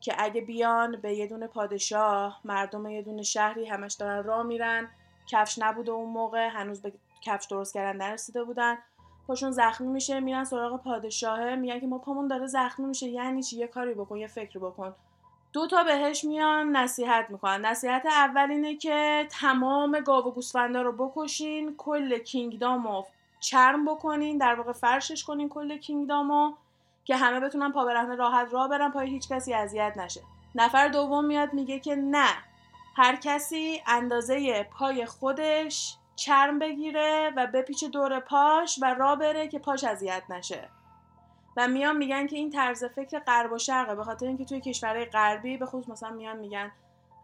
[0.00, 4.88] که اگه بیان به یه دونه پادشاه مردم یه دونه شهری همش دارن راه میرن
[5.26, 8.78] کفش نبوده اون موقع هنوز به کفش درست کردن نرسیده بودن.
[9.26, 13.56] پاشون زخمی میشه میرن سراغ پادشاهه میگن که ما پامون داره زخمی میشه یعنی چی؟
[13.56, 14.94] یه کاری بکن یه فکر بکن.
[15.52, 17.66] دو تا بهش میان نصیحت می‌کنن.
[17.66, 23.06] نصیحت اول اینه که تمام گاو و گوسفندا رو بکشین کل کینگدام رو
[23.40, 26.52] چرم بکنین در واقع فرشش کنین کل کینگدامو
[27.04, 30.20] که همه بتونن پا برهنه راحت راه برن پای هیچ کسی اذیت نشه.
[30.54, 32.28] نفر دوم میاد میگه که نه
[32.96, 39.58] هر کسی اندازه پای خودش چرم بگیره و بپیچه دور پاش و راه بره که
[39.58, 40.68] پاش اذیت نشه.
[41.56, 43.94] و میان میگن که این طرز فکر غرب و شرقه.
[43.94, 46.72] به خاطر اینکه توی کشورهای غربی به خصوص مثلا میان میگن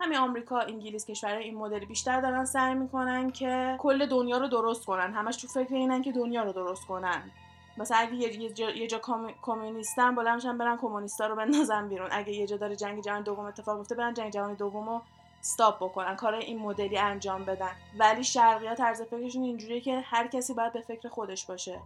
[0.01, 4.87] همین آمریکا انگلیس کشورهای این مدلی بیشتر دارن سعی می‌کنن که کل دنیا رو درست
[4.87, 5.13] کنن.
[5.13, 7.31] همش تو فکر اینن که دنیا رو درست کنن.
[7.79, 9.01] مثلا اگه یه جا, یه جا
[9.43, 12.09] کمونیستن برن کمونیستا رو بندازن بیرون.
[12.13, 15.01] اگه یه جا داره جنگ جهانی دوم اتفاق میفته برن جنگ جهانی دومو
[15.41, 17.71] استاپ بکنن کار این مدلی انجام بدن.
[17.99, 21.81] ولی شرقی طرز فکرشون اینجوریه که هر کسی باید به فکر خودش باشه.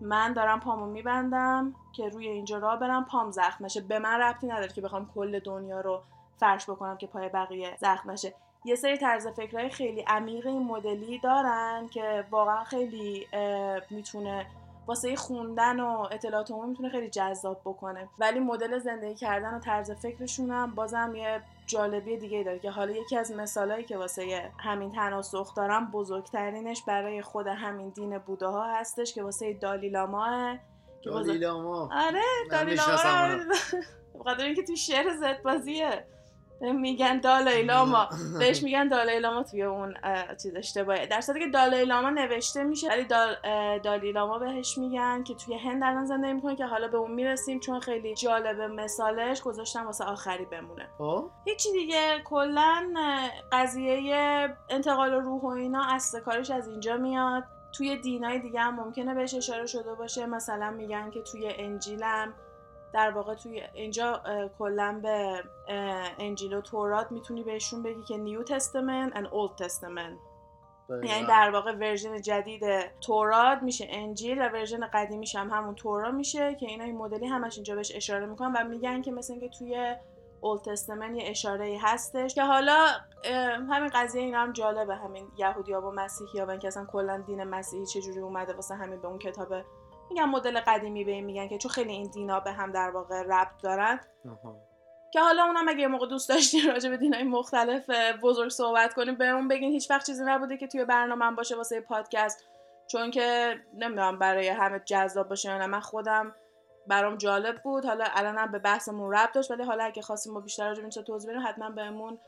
[0.00, 4.46] من دارم پامو میبندم که روی اینجا راه برم پام زخم نشه به من ربطی
[4.46, 6.00] نداره که بخوام کل دنیا رو
[6.36, 8.34] فرش بکنم که پای بقیه زخم نشه
[8.64, 13.26] یه سری طرز فکرهای خیلی عمیق این مدلی دارن که واقعا خیلی
[13.90, 14.46] می‌تونه
[14.88, 18.08] واسه خوندن و اطلاعات عمومی می‌تونه خیلی جذاب بکنه.
[18.18, 22.92] ولی مدل زندگی کردن و طرز فکرشون هم بازم یه جالبی دیگه داره که حالا
[22.92, 29.14] یکی از مثالهایی که واسه همین تناسخ دارم بزرگترینش برای خود همین دین بودا هستش
[29.14, 30.56] که واسه دالیلاما
[31.04, 31.90] دالیلاما.
[31.92, 33.44] آره دالیلاما
[34.20, 36.06] بخاطر اینکه تو شعر زد بازیه
[36.60, 39.94] میگن دالای لاما بهش میگن دالای لاما توی اون
[40.42, 43.36] چیز اشتباهه در صورتی که دالای لاما نوشته میشه ولی دال
[43.78, 47.60] دالی لاما بهش میگن که توی هند الان زندگی می‌کنه که حالا به اون می‌رسیم
[47.60, 50.88] چون خیلی جالبه مثالش گذاشتم واسه آخری بمونه.
[50.98, 51.30] خب.
[51.44, 52.22] هیچی دیگه.
[52.24, 52.94] کلا
[53.52, 57.44] قضیه انتقال روح و اینا اصل کارش از اینجا میاد.
[57.72, 60.26] توی دینای دیگه هم ممکنه بهش اشاره شده باشه.
[60.26, 62.34] مثلا میگن که توی انجیلم
[62.92, 64.22] در واقع توی اینجا
[64.58, 65.42] کلا به
[66.18, 70.18] انجیل و تورات می‌تونی بهشون بگی که New Testament and Old Testament.
[70.90, 72.62] یعنی در واقع version جدید
[73.00, 77.56] تورات میشه انجیل و version قدیمیش هم همون تورات میشه که اینا این مدلی همش
[77.56, 79.96] اینجا بهش اشاره می‌کنن و میگن که مثل اینکه توی
[80.40, 82.86] Old Testament یه اشاره ای هستش که حالا
[83.70, 87.44] همین قضیه اینا هم جالبه همین یهودی ها و مسیحی ها که اصلا کلا دین
[87.44, 89.54] مسیحی چجوری اومده واسه همین به اون کتاب
[90.10, 93.22] میگن مدل قدیمی به این میگن که چون خیلی این دینا به هم در واقع
[93.22, 94.00] ربط دارن.
[95.12, 97.90] که حالا اونم اگه یه موقع دوست داشتین راجع به دینای مختلف
[98.22, 101.80] بزرگ صحبت کنیم به اون بگین هیچ وقت چیزی نبوده که توی برنامه باشه واسه
[101.80, 102.44] پادکست.
[102.86, 105.66] چون که نمی‌دونم برای همه جذاب باشه یا نه.
[105.66, 106.34] من خودم
[106.86, 107.84] برام جالب بود.
[107.84, 111.30] حالا الانم به بحثمون ربط داشت ولی حالا اگه خواستیم ما بیشتر راجع به توضیح
[111.30, 112.18] بدیم حتما بهمون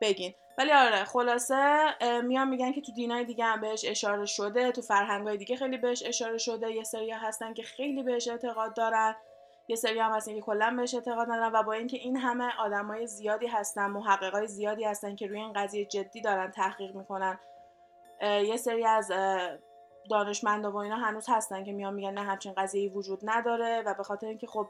[0.00, 0.34] بگین.
[0.58, 1.84] ولی آره خلاصه
[2.20, 6.02] میان میگن که تو دینای دیگه هم بهش اشاره شده تو فرهنگای دیگه خیلی بهش
[6.06, 6.72] اشاره شده.
[6.72, 9.16] یه سری هستن که خیلی بهش اعتقاد دارن.
[9.68, 13.06] یه سری هم هستن که کلا بهش اعتقاد ندارن و با اینکه این همه آدمای
[13.06, 17.38] زیادی هستن محققای زیادی هستن که روی این قضیه جدی دارن تحقیق می‌کنن.
[18.22, 19.12] یه سری از
[20.10, 24.02] دانشمندا و اینا هنوز هستن که میان میگن نه همچین قضیه وجود نداره و به
[24.02, 24.68] خاطر اینکه خب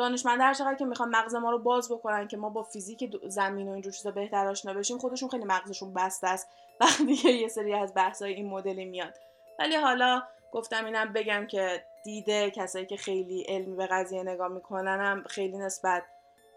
[0.00, 3.68] دانشمند هر چقدر که می‌خوان مغز ما رو باز بکنن که ما با فیزیک زمین
[3.68, 6.48] و اینجور چیزا بهتر آشنا بشیم خودشون خیلی مغزشون بسته است.
[6.80, 9.14] وقتی که یه سری از بحثای این مدلی میاد.
[9.58, 15.00] ولی حالا گفتم اینم بگم که دیده کسایی که خیلی علمی به قضیه نگاه می‌کنن
[15.00, 16.02] هم خیلی نسبت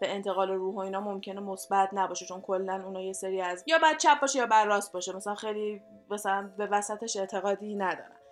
[0.00, 3.78] به انتقال روح و اینا ممکنه مثبت نباشه چون کلا اونا یه سری از یا
[3.78, 5.16] بعد چپ باشه یا بعد راست باشه.
[5.16, 8.23] مثلا خیلی مثلا به وسطش اعتقادی ندارن.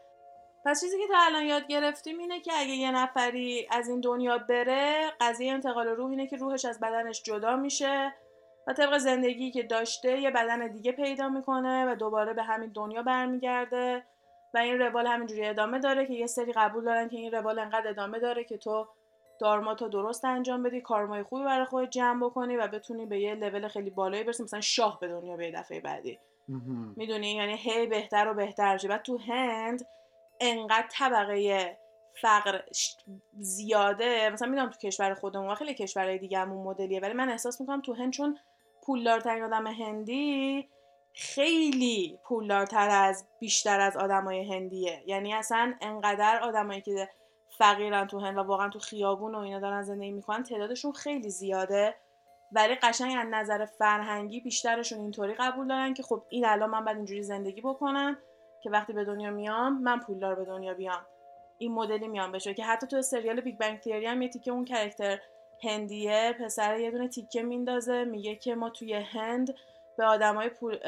[0.64, 4.38] پس چیزی که تا الان یاد گرفتیم اینه که اگه یه نفری از این دنیا
[4.38, 8.14] بره قضیه انتقال روح اینه که روحش از بدنش جدا میشه
[8.66, 13.02] و طبق زندگی که داشته یه بدن دیگه پیدا می‌کنه و دوباره به همین دنیا
[13.02, 14.02] برمیگرده
[14.54, 17.88] و این روال همینجوری ادامه داره که یه سری قبول دارن که این روال انقدر
[17.88, 18.88] ادامه داره که تو
[19.40, 23.68] دارماتو درست انجام بدی کارمای خوبی برای خودت جمع بکنی و بتونی به یه لول
[23.68, 26.18] خیلی بالایی برسی مثلا شاه به دنیا به دفعه بعدی.
[26.96, 29.86] می‌دونی؟ یعنی هی بهتر و بهتر شه بعد تو هند
[30.42, 31.78] انقدر طبقه
[32.22, 32.60] فقر
[33.38, 34.30] زیاده.
[34.30, 37.80] مثلا می‌دونم تو کشور خودمون و خیلی کشورهای دیگه همون مدلیه ولی من احساس می‌کنم
[37.80, 38.38] تو هند چون
[38.86, 40.68] پولدارترین آدم هندی
[41.14, 45.02] خیلی پولدارتر از بیشتر از آدمای هندیه.
[45.06, 47.08] یعنی اصلا انقدر آدمایی که
[47.58, 51.94] فقیرن تو هند و واقعا تو خیابون و اینا دارن زندگی می‌کنن تعدادشون خیلی زیاده.
[52.52, 56.96] ولی قشنگ از نظر فرهنگی بیشترشون اینطوری قبول دارن که خب این الان من باید
[56.96, 58.18] اینجوری زندگی بکنم.
[58.62, 61.06] که وقتی به دنیا میام من پولدار به دنیا بیام.
[61.58, 64.64] این مدلی میام بشه که حتی تو سریال Big Bang Theory هم یه تیکه اون
[64.64, 65.18] character
[65.62, 69.54] هندیه پسر یه دونه تیکه میندازه میگه که ما توی هند
[69.96, 70.78] به آدمای پول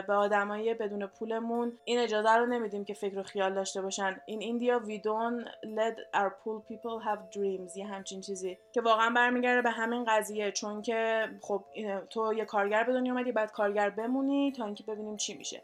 [0.00, 4.20] به آدمای بدون پولمون این اجازه رو نمیدیم که فکر و خیال داشته باشن.
[4.26, 7.76] این ایندیا we don't let our poor people have dreams.
[7.76, 10.52] یه همچین چیزی که واقعا برمیگرده به همین قضیه.
[10.52, 11.64] چون که خب
[12.10, 15.62] تو یه کارگر به دنیا اومدی بعد کارگر بمونی تا اینکه ببینیم چی میشه.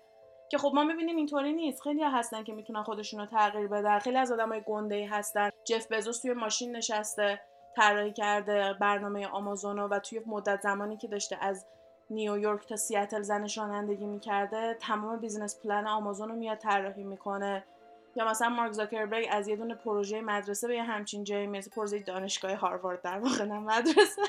[0.51, 1.83] که خب ما می‌بینیم اینطوری نیست.
[1.83, 3.99] خیلی هستن که می‌تونن خودشون رو تغییر بدن.
[3.99, 5.51] خیلی از آدمای گنده ای هستن.
[5.65, 7.41] جف بزوس توی ماشین نشسته
[7.77, 11.67] طراحی کرده برنامه آمازون و توی مدت زمانی که داشته از
[12.11, 17.65] نیویورک تا سیاتل زنش رانندگی می‌کرده تمام business plan آمازون رو میاد طراحی می‌کنه.
[18.17, 21.71] یا مثلا مارک زاکربرگ از یه دونه پروژه مدرسه به یه همچین جایی می‌رسه.
[21.71, 24.23] پروژه دانشگاه هاروارد در واقع نه مدرسه.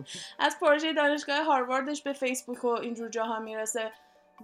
[0.38, 3.92] از پروژه دانشگاه هارواردش به فیسبوک و اینجور جاها می‌رسه.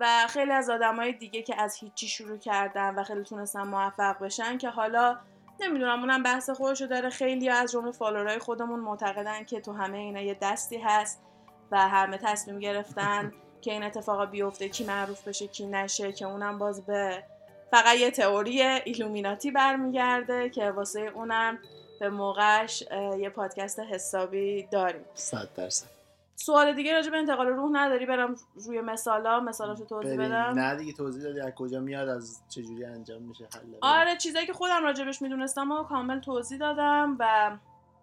[0.01, 4.59] و خیلی از آدمای دیگه که از هیچی شروع کردن و خیلی تونستن موفق بشن
[4.59, 5.19] که حالا
[5.61, 7.11] نمی‌دونم اونم بحث خودشو داره.
[7.11, 11.23] خیلی از جمله follower ای خودمون معتقدن که تو همه اینا یه دستی هست
[11.71, 16.59] و همه تصمیم گرفتن که این اتفاق بیفته کی معروف بشه کی نشه که اونم
[16.59, 17.25] باز به
[17.71, 21.59] فقط یه تئوری ایلومیناتی برمیگرده که واسه اونم
[22.01, 22.83] به موقعش
[23.19, 25.05] یه پادکست حسابی داریم.
[25.15, 25.94] صد درصد.
[26.37, 28.35] سوال دیگه راجع به انتقال روح نداری برم
[28.66, 33.23] روی مثالا مثالاشو توضیح بدم؟ نه دیگه توضیح دادی از کجا میاد از چجوری انجام
[33.23, 37.57] میشه حل آره چیزایی که خودم راجبش می‌دونستم و کامل توضیح دادم و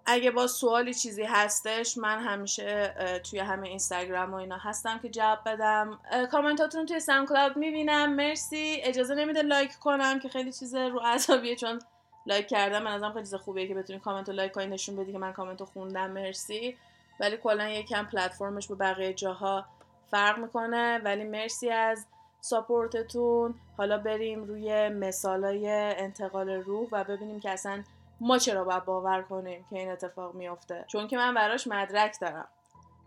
[0.05, 2.95] اگه با سوالی چیزی هستش من همیشه
[3.29, 5.99] توی همه اینستاگرام و اینا هستم که جواب بدم.
[6.31, 8.13] کامنتاتون توی SoundCloud می‌بینم.
[8.15, 8.77] مرسی.
[8.83, 11.79] اجازه نمیده like کنم که خیلی چیز رو عصبیه چون
[12.25, 12.83] like کردم.
[12.83, 15.33] من ازم خیلی چیز خوبیه که بتونی کامنت و like کنی نشون بدی که من
[15.33, 16.11] کامنت رو خوندم.
[16.11, 16.77] مرسی.
[17.19, 19.65] ولی کلا یکم پلتفرمش با بقیه جاها
[20.11, 21.01] فرق می‌کنه.
[21.03, 22.05] ولی مرسی از
[22.41, 23.55] support تون.
[23.77, 27.83] حالا بریم روی مثالای انتقال روح و ببینیم که اصلا
[28.21, 30.85] ما چرا باید باور کنیم که این اتفاق میافته.
[30.87, 32.47] چون که من براش مدرک دارم.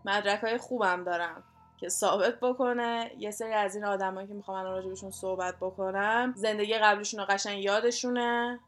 [0.05, 1.43] مدرک های خوبم دارم
[1.77, 3.11] که ثابت بکنه.
[3.17, 7.63] یه سری از این آدمایی که می‌خوام الان راجبشون صحبت بکنم زندگی قبلشون رو قشنگ
[7.63, 8.59] یادشونه.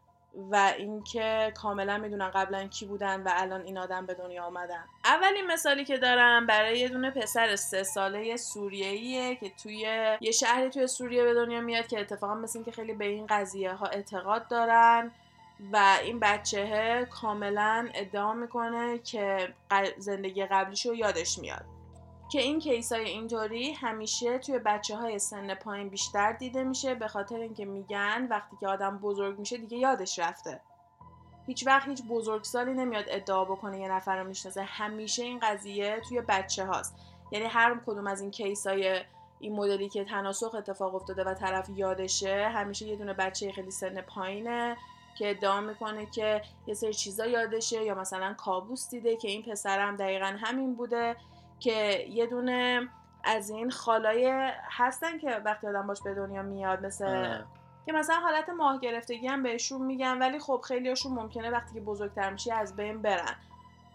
[0.51, 4.83] و اینکه کاملا می‌دونن قبلا کی بودن و الان این آدم به دنیا آمدن.
[5.05, 9.77] اولین مثالی که دارم برای یه دونه پسر سه ساله سوریهیه که توی
[10.21, 13.73] یه شهری توی سوریه به دنیا میاد که اتفاقا مثل که خیلی به این قضیه
[13.73, 15.11] ها اعتقاد دارن
[15.73, 19.53] و این بچه کاملا ادعا می‌کنه که
[19.97, 21.76] زندگی قبلیش رو یادش میاد.
[22.29, 27.07] که این کیس های اینطوری همیشه توی بچه های سن پایین بیشتر دیده میشه به
[27.07, 30.61] خاطر اینکه میگن وقتی که آدم بزرگ میشه دیگه یادش رفته.
[31.47, 34.63] هیچ وقت هیچ بزرگسالی نمیاد ادعا بکنه یه نفر رو می‌شناسه.
[34.63, 36.95] همیشه این قضیه توی بچه هاست
[37.31, 39.01] یعنی هر کدوم از این کیس های
[39.39, 44.01] این مدلی که تناسخ اتفاق افتاده و طرف یادشه همیشه یه دونه بچه خیلی سن
[44.01, 44.77] پایینه
[45.17, 49.95] که ادعا می‌کنه که یه سری چیزا یادشه یا مثلا کابوس دیده که این پسرم
[49.95, 51.15] دقیقا همین بوده.
[51.59, 52.89] که یه دونه
[53.23, 57.37] از این خالای هستن که وقتی آدم باش به دنیا میاد مثل
[57.85, 62.29] که مثلا حالت ماه گرفتگی هم بهشون میگن ولی خب خیلیاشون ممکنه وقتی که بزرگتر
[62.29, 63.35] میشه از بین برن.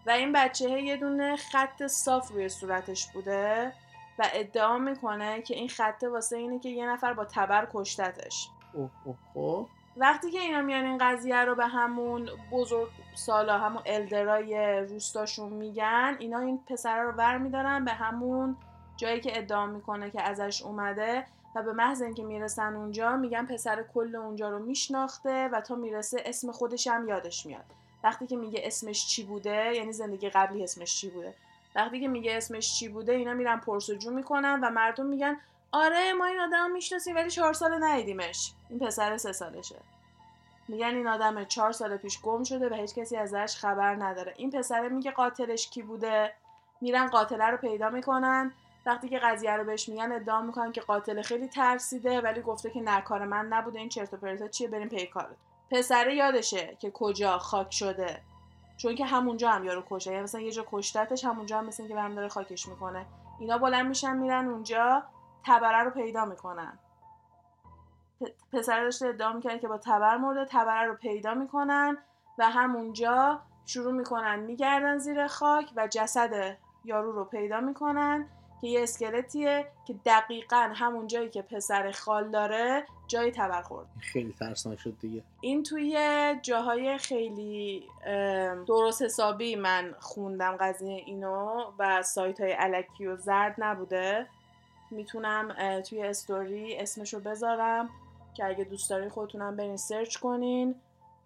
[0.05, 3.73] و این بچه یه دونه خط صاف روی صورتش بوده
[4.19, 8.49] و ادعا می‌کنه که این خطه واسه اینه که یه نفر با تبر کشتتش.
[8.73, 9.67] اوه اوه اوه.
[9.97, 16.15] وقتی که اینا میان این قضیه رو به همون بزرگ سالا همون الدرای روستاشون میگن
[16.19, 18.57] اینا این پسر رو ور میدارن به همون
[18.97, 21.25] جایی که ادعا می‌کنه که ازش اومده
[21.55, 26.23] و به محض اینکه می‌رسن اونجا میگن پسر کل اونجا رو میشناخته و تا می‌رسه
[26.25, 27.65] اسم خودش هم یادش میاد.
[28.03, 31.33] وقتی که میگه اسمش چی بوده یعنی زندگی قبلی اسمش چی بوده؟
[31.75, 35.37] وقتی که میگه اسمش چی بوده اینا میرن پرسجو می‌کنن و مردم میگن
[35.75, 38.53] آره ما این آدم می‌شناسیم ولی چهار سال ندیدیمش.
[38.69, 39.79] این پسر سه سالشه.
[40.67, 44.33] میگن این آدم چهار سال پیش گم شده و هیچ کسی ازش خبر نداره.
[44.37, 46.33] این پسره میگه قاتلش کی بوده؟
[46.81, 48.53] میرن قاتله رو پیدا می‌کنن.
[48.85, 52.81] وقتی که قضیه رو بهش میگن ادعا می‌کنن که قاتل خیلی ترسیده ولی گفته که
[52.81, 53.79] نکار من نبوده.
[53.79, 55.35] این چرت و پرتا چیه؟ بریم پی کارت
[55.71, 58.21] پسره یادشه که کجا خاک شده.
[58.77, 61.95] چون که همونجا هم یارو کشه یعنی مثلا یه جا کشتتش همونجا هم مثل که
[61.95, 63.05] برم داره خاکش می‌کنه.
[63.39, 65.03] اینا بلند میشن میرن اونجا.
[65.45, 66.79] تبره رو پیدا می‌کنن.
[68.53, 71.97] پسر داشته ادعا می‌کنن که با تبر مرده تبره رو پیدا می‌کنن
[72.37, 78.27] و همونجا شروع می‌کنن میگردن زیر خاک و جسد یارو رو پیدا می‌کنن
[78.61, 83.87] که یه اسکلتیه که دقیقا همون جایی که پسر خال داره جای تبر خورد.
[83.99, 85.23] خیلی ترسناک شد دیگه.
[85.41, 85.99] این توی
[86.41, 87.87] جاهای خیلی
[88.67, 94.27] درست حسابی من خوندم قضیه اینو و سایت های علکی و زرد نبوده.
[94.93, 97.89] می‌تونم توی استوری اسمشو بذارم
[98.33, 100.75] که اگه دوست دارین خودتونم برین سرچ کنین.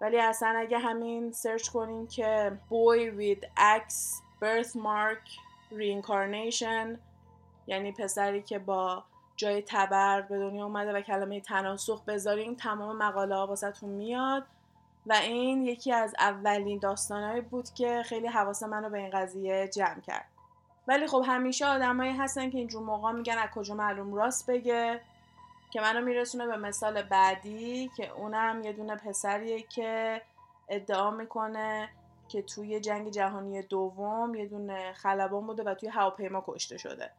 [0.01, 5.29] ولی اصلا اگه همین سرچ کنین که boy with axe birthmark
[5.71, 6.97] reincarnation
[7.67, 9.03] یعنی پسری که با
[9.35, 14.43] جای تبر به دنیا اومده و کلمه تناسخ بذارین تمام مقاله ها واسهتون میاد.
[15.05, 20.01] و این یکی از اولین داستانهایی بود که خیلی حواس منو به این قضیه جمع
[20.01, 20.25] کرد.
[20.87, 25.01] ولی خب همیشه آدمایی هستن که اینجور موقع میگن از کجا معلوم راست بگه
[25.69, 30.21] که منو میرسونه به مثال بعدی که اونم یه دونه پسریه که
[30.69, 31.89] ادعا می‌کنه
[32.27, 37.11] که توی جنگ جهانی دوم یه دونه خلبان بوده و توی هواپیما کشته شده.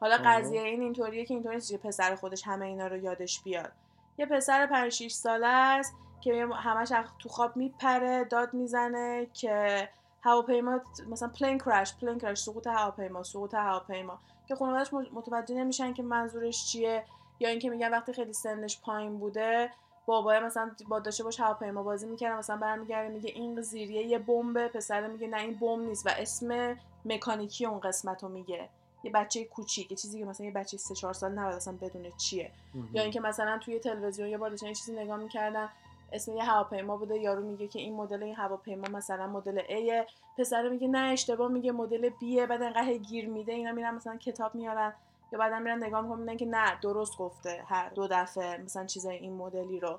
[0.00, 3.72] حالا قضیه این اینطوریه که اینطوری نیست پسر خودش همه اینا رو یادش بیاد.
[4.18, 9.88] یه پسر 5 6 ساله است که همش تو خواب میپره داد می‌زنه که
[10.22, 14.18] هواپیما مثلا پلین کرش پلین کرش سقوط هواپیما سقوط هواپیما.
[14.48, 17.04] که خانواده‌اش متوجه نمیشن که منظورش چیه
[17.40, 19.70] یا اینکه میگن وقتی خیلی سنش پایین بوده
[20.06, 24.66] بابای مثلا با داشته باش هواپیما بازی می‌کردن مثلا برمیگرده میگه این زیریه یه بمب
[24.66, 26.06] پسر میگه نه این بمب نیست.
[26.06, 28.68] و اسم مکانیکی اون قسمت رو میگه.
[29.04, 32.12] یه بچه کوچیک یه چیزی که مثلا یه بچه 3 4 سال نباید اصلا بدونه
[32.16, 32.50] چیه.
[32.92, 35.68] یا اینکه مثلا توی تلویزیون یه بار داشتن چیزی نگاه می‌کردن.
[36.12, 40.06] اسم یه هواپیما بوده یارو میگه که این مدل این هواپیما مثلا مدل A
[40.38, 44.54] پسر میگه نه اشتباه میگه مدل B بعد انقدر گیر میده اینا میرن مثلا کتاب
[44.54, 44.92] میارن
[45.32, 49.32] یا بعدا میرن نگاه می‌کنن که نه درست گفته هر دو دفعه مثلا چیزای این
[49.32, 49.98] مدلی رو.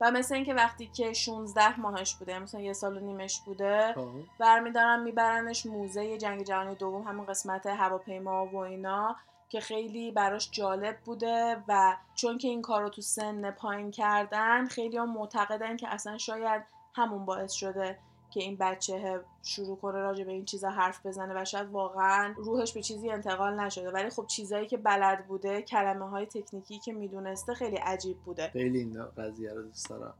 [0.00, 4.08] و مثل اینکه وقتی که 16 ماهش بوده مثلا یه سال و نیمش بوده خب.
[4.38, 9.16] برمیدارن میبرنش موزه جنگ جهانی دوم همون قسمت هواپیما و اینا.
[9.54, 14.66] که خیلی براش جالب بوده و چون که این کار رو تو سن پایین کردن
[14.66, 16.62] خیلی هم معتقدن که اصلا شاید
[16.94, 17.98] همون باعث شده
[18.30, 22.72] که این بچه شروع کنه راجع به این چیزا حرف بزنه و شاید واقعا روحش
[22.72, 23.90] به چیزی انتقال نشده.
[23.90, 28.48] ولی خب چیزایی که بلد بوده کلمه های تکنیکی که می‌دونسته خیلی عجیب بوده.
[28.48, 30.14] خیلی این قضیه رو دوست دارم.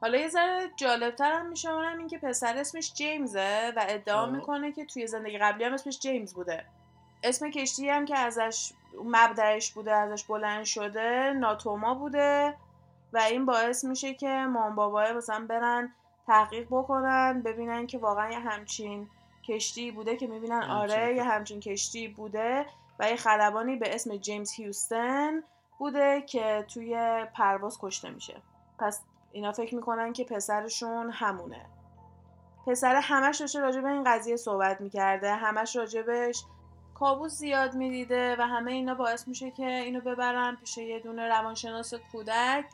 [0.00, 4.72] حالا یه ذره جالبتر هم میشه اونم این که پسر اسمش جیمزه و ادعا می‌کنه
[4.72, 6.64] که توی زندگی قبلی هم اسمش جیمز بوده.
[7.24, 8.72] اسم کشتی هم که ازش
[9.04, 12.56] مبدعش بوده ازش بلند شده ناتوما بوده
[13.12, 15.92] و این باعث میشه که مام بابای مثلا برن
[16.26, 19.08] تحقیق بکنن ببینن که واقعا یه همچین
[19.48, 22.66] کشتی بوده که می‌بینن آره یه همچین کشتی بوده
[22.98, 25.42] و یه خلبانی به اسم جیمز هیوستن
[25.78, 28.42] بوده که توی پرواز کشته میشه.
[28.78, 29.00] پس
[29.32, 31.66] اینا فکر می‌کنن که پسرشون همونه.
[32.66, 36.44] پسر همش داشته راجع به این قضیه صحبت می‌کرده همش راجبش
[37.04, 41.94] کابوس زیاد می‌دیده و همه اینا باعث میشه که اینو ببرن پیش یه دونه روانشناس
[41.94, 42.64] کودک.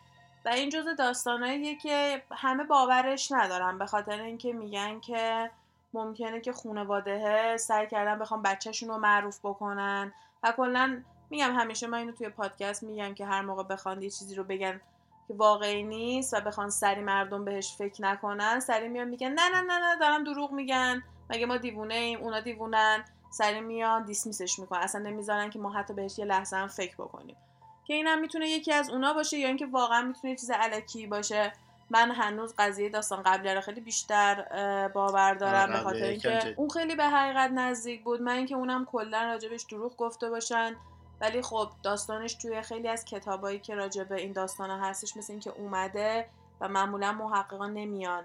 [0.45, 5.51] و این جزء داستاناییه که همه باورش ندارن به خاطر اینکه میگن که
[5.95, 10.13] ممکنه که خانواده سعی کردن بخوام بچهشون رو معروف بکنن.
[10.43, 14.35] و کلا میگم همیشه من اینو توی پادکست میگم که هر موقع بخوان یه چیزی
[14.35, 14.81] رو بگن
[15.29, 19.61] که واقعی نیست و بخوان سری مردم بهش فکر نکنن سری میان میگن نه نه
[19.61, 21.03] نه نه دارم دروغ میگن.
[21.31, 23.05] مگه ما دیوونه ایم؟ اونا دیوونن.
[23.31, 24.81] سری میان دیسمیسش می‌کنن.
[24.81, 27.37] اصلا نمی‌ذارن که ما حتی بهش یه لحظه هم فکر بکنیم.
[27.85, 31.53] که اینم می‌تونه یکی از اونا باشه یا اینکه واقعا می‌تونه چیز علکی باشه.
[31.91, 34.45] من هنوز قضیه داستان قبلی رو خیلی بیشتر
[34.89, 38.23] باور دارم به خاطر اینکه اون خیلی به حقیقت نزدیک بود.
[38.23, 40.77] من اینکه اونم کلا راجبش دروغ گفته باشن.
[41.21, 45.51] ولی خب داستانش توی خیلی از کتابایی که راجع به این داستان هستش مثل اینکه
[45.51, 46.29] اومده
[46.61, 48.25] و معمولا محققان نمیان.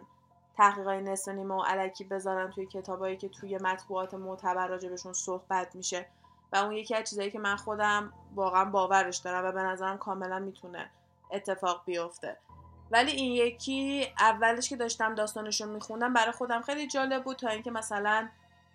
[0.58, 6.06] تحقیقای نصف نیمه و علکی بذارن توی کتابایی که توی مطبوعات معتبر راجبشون صحبت میشه.
[6.54, 10.40] و اون یکی از چیزایی که من خودم واقعا باورش دارم و به نظرم کاملا
[10.40, 10.90] می‌تونه
[11.32, 12.38] اتفاق بیفته.
[12.92, 17.50] ولی این یکی اولش که داشتم داستانش رو میخوندم برای خودم خیلی جالب بود تا
[17.50, 18.30] اینکه مثلا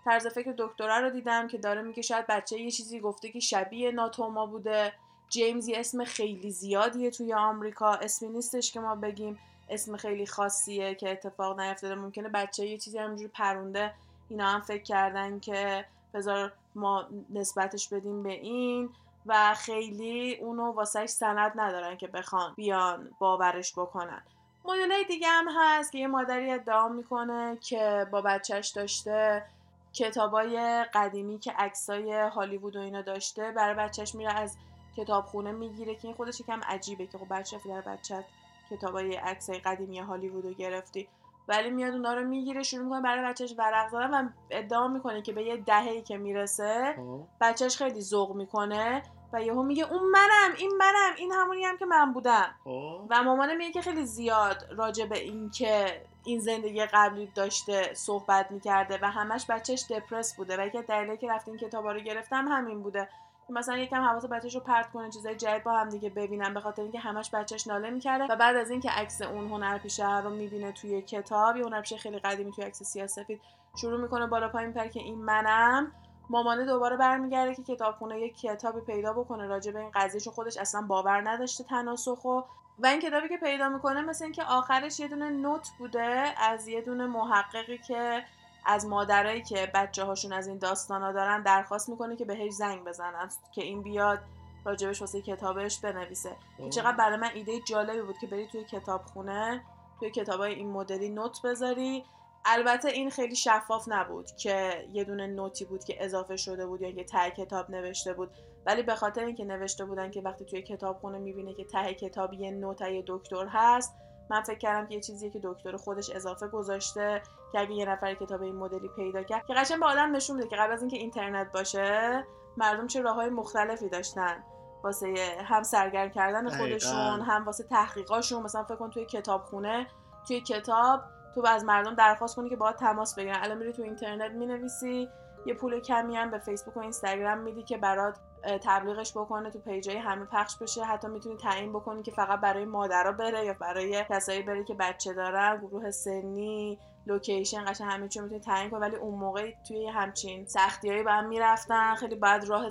[0.05, 3.91] طرز فکر دکترا رو دیدم که داره میگه شاید بچه یه چیزی گفته که شبیه
[3.91, 4.93] ناتوما بوده.
[5.29, 7.91] جیمز اسم خیلی زیادیه توی آمریکا.
[7.91, 9.39] اسمی نیستش که ما بگیم.
[9.71, 11.95] اسم خیلی خاصیه که اتفاق نیفتاده.
[11.95, 13.95] ممکنه بچه یه چیزی همینجوری پرونده
[14.29, 18.91] اینا هم فکر کردن که بذار ما نسبتش بدیم به این
[19.27, 24.23] و خیلی اونو واسهش سند ندارن که بخوان بیان باورش بکنن.
[24.65, 29.45] مدل دیگه هم هست که یه مادری ادعا می‌کنه که با بچهش داشته
[29.93, 34.57] کتابای قدیمی که عکسای هالیوود و اینا داشته برای بچهش میره از
[34.97, 38.25] کتابخونه می‌گیره که این خودش یکم عجیبه که خب بچه در بچت
[38.71, 41.09] کتابای عکسای قدیمی هالیوود رو گرفتی
[41.49, 45.33] ولی میاد اونا رو می‌گیره شروع می‌کنه برای بچهش ورق زدن و ادعا می‌کنه که
[45.33, 47.21] به یه دههی که می‌رسه خب.
[47.41, 51.87] بچهش خیلی ذوق می‌کنه و یهو میگه اون منم این منم این همونی هم که
[51.87, 53.01] من بودم خب.
[53.11, 58.51] و مامانه میگه که خیلی زیاد راجع به این که این زندگی قبلی داشته صحبت
[58.51, 62.49] می‌کرده و همش بچهش دپرس بوده و یکی دلیلی که رفت این کتابا رو گرفتم
[62.49, 63.09] همین بوده
[63.51, 66.83] مثلا یکم حواس بچه‌ش رو پرت کنه چیزای جدید با هم دیگه ببینن به خاطر
[66.83, 68.33] اینکه همش بچهش ناله می‌کرده.
[68.33, 72.53] و بعد از اینکه عکس اون هنرپیشه رو می‌بینه توی کتاب یه هنرپیشه خیلی قدیمی
[72.53, 73.41] توی عکس سیاسفید
[73.77, 75.93] شروع می‌کنه بالا پایین میپره که این منم.
[76.31, 80.57] مامانه دوباره برمیگرده که کتابخونه یک کتابی پیدا بکنه راجع به این قضیه چون خودش
[80.57, 82.43] اصلا باور نداشته تناسخو
[82.79, 86.81] و این کتابی که پیدا می‌کنه مثل اینکه آخرش یه دونه نوت بوده از یه
[86.81, 88.25] دونه محققی که
[88.67, 93.29] از مادرایی که بچه هاشون از این داستانا دارن درخواست می‌کنه که بهش زنگ بزنن
[93.55, 94.19] که این بیاد
[94.65, 96.37] راجبش واسه کتابش بنویسه.
[96.59, 99.65] که چقدر برای من ایده جالبی بود که بری توی کتابخونه
[100.01, 102.05] توی کتابای این مدلی نوت بذاری.
[102.45, 106.89] البته این خیلی شفاف نبود که یه دونه نوتی بود که اضافه شده بود یا
[106.89, 108.31] یه ته کتاب نوشته بود.
[108.67, 112.51] ولی به خاطر اینکه نوشته بودن که وقتی توی کتابخونه می‌بینه که ته کتاب یه
[112.51, 113.95] نوت یه دکتر هست
[114.31, 117.23] من فکر کردم که یه چیزیه که دکتر خودش اضافه گذاشته
[117.53, 120.49] که اگه یه نفر کتاب این مدلی پیدا کرد که قشنگ به آدم نشون میده
[120.49, 122.25] که قبل از اینکه اینترنت باشه
[122.57, 124.45] مردم چه راههای مختلفی داشتن.
[124.85, 125.15] واسه
[125.45, 128.43] هم سرگرم کردن خودشون هم واسه تحقیقاشون.
[128.43, 129.87] مثلا فکر کن توی کتابخونه
[130.29, 131.01] توی کتاب
[131.35, 133.43] تو از مردم درخواست کنی که باید تماس بگیرن.
[133.43, 135.09] الان میری تو اینترنت می‌نویسی
[135.47, 138.19] یه پول کمی هم به فیسبوک و اینستاگرام میدی که برات
[138.65, 140.85] تبلیغش بکنه تو پیجای همه پخش بشه.
[140.85, 145.13] حتی می‌تونی تعیین بکنی که فقط برای مادرها بره یا برای کسایی بره که بچه
[145.15, 145.57] دارن.
[145.57, 148.81] گروه سنی لوکیشن قشنگ همه چی می‌تونی تعیین کنی.
[148.81, 151.95] ولی اون موقع توی همچین سختیایی با هم می‌رفتن.
[151.95, 152.69] خیلی بعد راه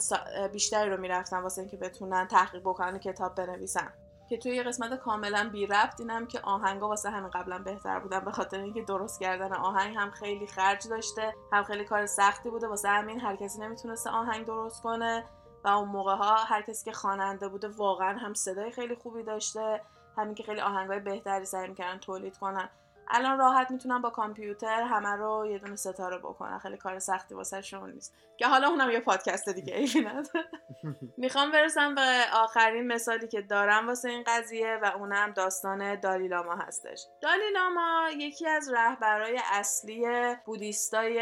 [0.54, 3.94] بیشتری رو می‌رفتن واسه اینکه بتونن تحقیق بکنن کتاب بنویسن.
[4.30, 8.20] که توی یه قسمت کاملا بی ربط دیدم که آهنگا واسه همین قبلا بهتر بودن
[8.20, 12.68] به خاطر اینکه درست کردن آهنگ هم خیلی خرج داشته هم خیلی کار سختی بوده
[12.68, 15.26] واسه همین هر کسی نمی‌تونسته آهنگ درست کنه
[15.64, 19.82] و اون موقع ها هر کسی که خواننده بوده واقعا هم صدای خیلی خوبی داشته
[20.18, 22.70] همین که خیلی آهنگای بهتری سعی می‌کردن تولید کنن.
[23.10, 26.60] الان راحت می‌تونم با کامپیوتر همه رو یه دونه ستاره بکنم.
[26.60, 28.16] خیلی کار سختی واسه شون نیست.
[28.38, 30.08] که حالا اونم یه پادکست دیگه ایلی
[31.18, 37.06] می‌خوام برسم به آخرین مثالی که دارم واسه این قضیه و اونم داستان دالیلاما هستش.
[37.22, 40.06] دالیلاما یکی از رهبرای اصلی
[40.46, 41.20] بودیستای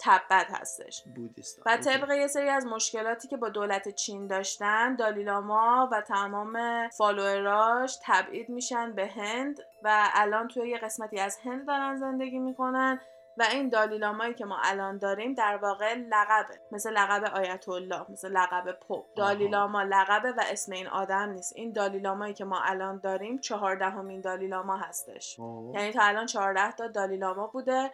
[0.00, 1.02] تبت هستش.
[1.16, 6.88] بودیستا و طبق یه سری از مشکلاتی که با دولت چین داشتن دالیلاما و تمام
[6.88, 13.00] فالووراش تبعید میشن به هند و الان توی یه قسمتی از هند دارن زندگی می‌کنن
[13.36, 16.60] و این دالیلامایی که ما الان داریم در واقع لقبه.
[16.72, 21.52] مثل لقب آیت الله مثل لقب پوپ دالیلاما لقبه و اسم این آدم نیست.
[21.56, 25.38] این دالیلامایی که ما الان داریم چهاردهمین دالیلاما هستش.
[25.74, 27.90] یعنی تا الان چهارده تا دالیلاما بوده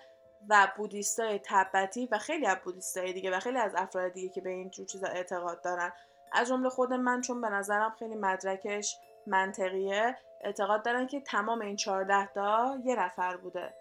[0.49, 4.51] و بودیستای تبتی و خیلی از بودیستای دیگه و خیلی از افراد دیگه که به
[4.51, 5.93] این جور چیزا اعتقاد دارن.
[6.33, 11.77] از جمله خود من چون به نظرم خیلی مدرکش منطقیه اعتقاد دارن که تمام این
[11.77, 13.75] 14 تا یه نفر بوده.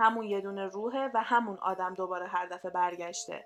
[0.00, 3.44] همون یه دونه روحه و همون آدم دوباره هر دفعه برگشته.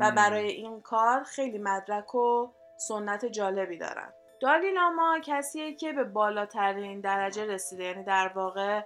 [0.00, 4.12] و برای این کار خیلی مدرک و سند جالبی دارن.
[4.40, 7.84] دالایی لاما کسیه که به بالاترین درجه رسیده.
[7.84, 8.82] یعنی در واقع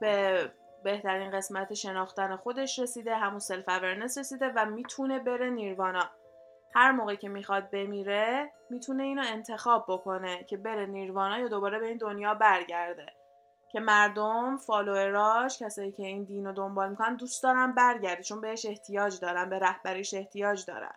[0.00, 0.50] به
[0.84, 6.10] بهترین قسمت شناختن خودش رسیده همون self-awareness رسیده و می‌تونه بره نیروانا
[6.74, 11.86] هر موقع که می‌خواد بمیره می‌تونه اینو انتخاب بکنه که بره نیروانا یا دوباره به
[11.86, 13.06] این دنیا برگرده.
[13.72, 18.66] که مردم فالووراش کسایی که این دین رو دنبال می‌کنن دوست دارن برگرده چون بهش
[18.66, 20.94] احتیاج دارن به رهبریش احتیاج دارن.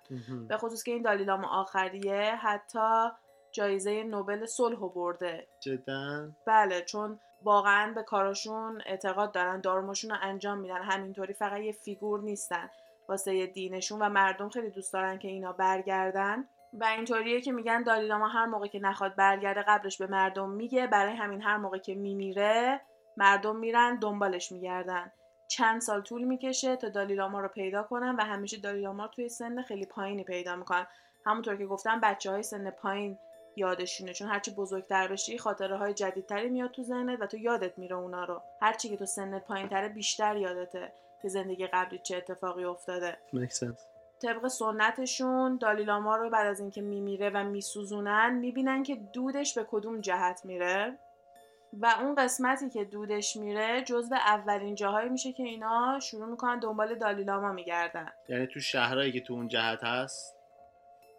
[0.48, 3.10] به خصوص که این دالیلام آخریه حتی
[3.52, 5.48] جایزه نوبل صلح برده.
[5.60, 6.30] جدا.
[6.48, 10.82] بله چون واقعا به کاراشون اعتقاد دارن دارمشون رو انجام میدن.
[10.82, 12.70] همینطوری فقط یه فیگور نیستن.
[13.10, 16.48] واسه دینشون و مردم خیلی دوست دارن که اینا برگردن.
[16.74, 21.16] و اینطوریه که میگن دالیلاما هر موقع که نخواد برگرده قبلش به مردم میگه برای
[21.16, 22.82] همین هر موقع که میمیره
[23.18, 25.12] مردم میرن دنبالش میگردن.
[25.48, 29.86] چند سال طول می‌کشه تا دالیلاما رو پیدا کنن و همیشه دالیلاما توی سن خیلی
[29.86, 30.88] پایینی پیدا می‌کنن.
[31.26, 33.18] همونطور که گفتم بچه های سن پایین
[33.56, 34.14] یادشونه.
[34.14, 38.26] چون هرچی بزرگتر بشی خاطره های جدیدتری میاد تو ذهنت و تو یادت میره اونا
[38.26, 38.42] رو.
[38.62, 40.94] هرچی که تو سنت پایینتره بیشتر یادته.
[41.22, 43.18] که زندگی قبلی چه اتفاقی افتاده.
[44.22, 50.02] طبق سنتشون دالیلاما رو بعد از اینکه میمیره و میسوزونن می‌بینن که دودش به کدوم
[50.02, 50.98] جهت میره.
[51.74, 56.96] و اون قسمتی که دودش میره جزو اولین جاهایی میشه که اینا شروع می‌کنن دنبال
[56.96, 58.12] دالیلاما میگردن.
[58.30, 60.36] یعنی تو شهرهایی که تو اون جهت هست؟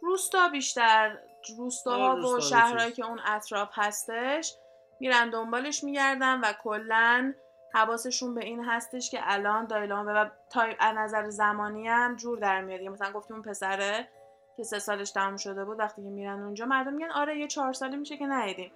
[0.02, 1.18] روستا بیشتر
[1.58, 4.54] روستاها و شهرهایی که اون اطراف هستش
[5.00, 7.34] میرن دنبالش میگردن و کلا
[7.74, 12.60] حواسشون به این هستش که الان دایلان و تا از نظر زمانی هم جور در
[12.60, 12.80] میاد.
[12.80, 14.08] مثلا گفتیم اون پسره
[14.56, 17.72] که سه سالش تموم شده بود وقتی که میرن اونجا مردم میگن آره یه چهار
[17.72, 18.72] سالی میشه که ندیدیم.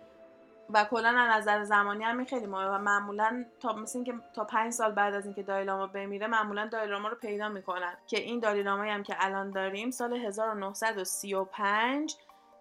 [0.70, 4.72] و کلا از نظر زمانی هم خیلی مهمه و معمولا تا مثل اینکه تا پنج
[4.72, 9.03] سال بعد از اینکه دایلاما بمیره معمولا دایلاما رو پیدا می‌کنن که این دایلامایی هم
[9.03, 12.16] که الان داریم سال 1935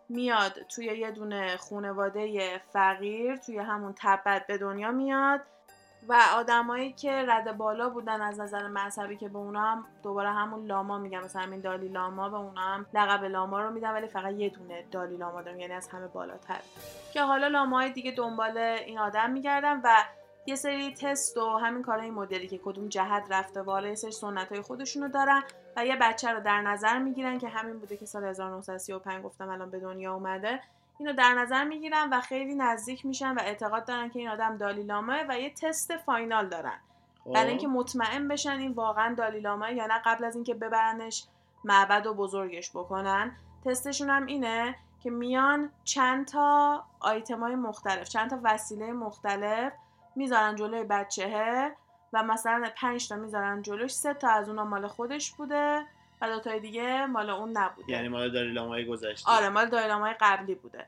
[0.09, 5.41] میاد توی یه دونه خانواده فقیر توی همون تبت به دنیا میاد.
[6.09, 10.65] و آدمایی که رد بالا بودن از نظر مذهبی که به اونا هم دوباره همون
[10.65, 14.33] لاما میگم مثلا همین دالی لاما به اونا هم لقب لاما رو میدن ولی فقط
[14.33, 16.59] یه دونه دالی لاما دارم یعنی از همه بالاتر.
[17.13, 20.03] که حالا لاماهای دیگه دنبال این آدم میگردن و
[20.47, 24.51] یه سری تست و همین کارهای مدلی که کدوم جهت رفته والا یه سری سنت
[24.51, 25.43] های خودشونو دارن
[25.75, 29.71] و یه بچه رو در نظر می‌گیرن که همین بوده که سال 1935 گفتم الان
[29.71, 30.61] به دنیا اومده.
[30.97, 35.25] اینو در نظر می‌گیرن و خیلی نزدیک میشن و اعتقاد دارن که این آدم دالیلامه
[35.29, 36.79] و یه تست فاینال دارن.
[37.23, 37.33] خب.
[37.33, 41.25] برای اینکه مطمئن بشن این واقعا دالیلامه یا نه قبل از اینکه ببرنش
[41.63, 43.35] معبد و بزرگش بکنن.
[43.65, 49.73] تستشون هم اینه که میان چند تا آیتم های مختلف چند تا وسیله مختلف
[50.15, 51.75] می‌ذارن جلوی بچهه
[52.13, 55.85] و مثلا پنج تا می‌ذارن جلوش سه تا از اونا مال خودش بوده.
[56.21, 57.91] و دو تای دیگه مال اون نبوده.
[57.91, 59.31] یعنی مال داری لامای گذشته.
[59.31, 60.85] آره مال دایلامای قبلی بوده.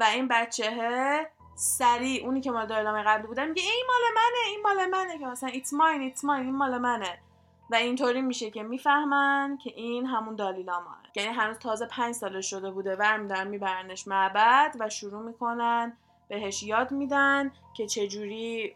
[0.00, 4.60] و این بچهه سریع اونی که مال دایلامای قبلی بوده میگه این مال منه این
[4.62, 7.18] مال منه که مثلا ایتس ماین ایتس ماین این مال منه.
[7.70, 12.70] و اینطوری میشه که می‌فهمن که این همون دالیلاما یعنی هنوز تازه پنج سالش شده
[12.70, 15.96] بوده ورمیدارن میبرنش معبد و شروع می‌کنن
[16.28, 18.74] بهش یاد میدن که چجوری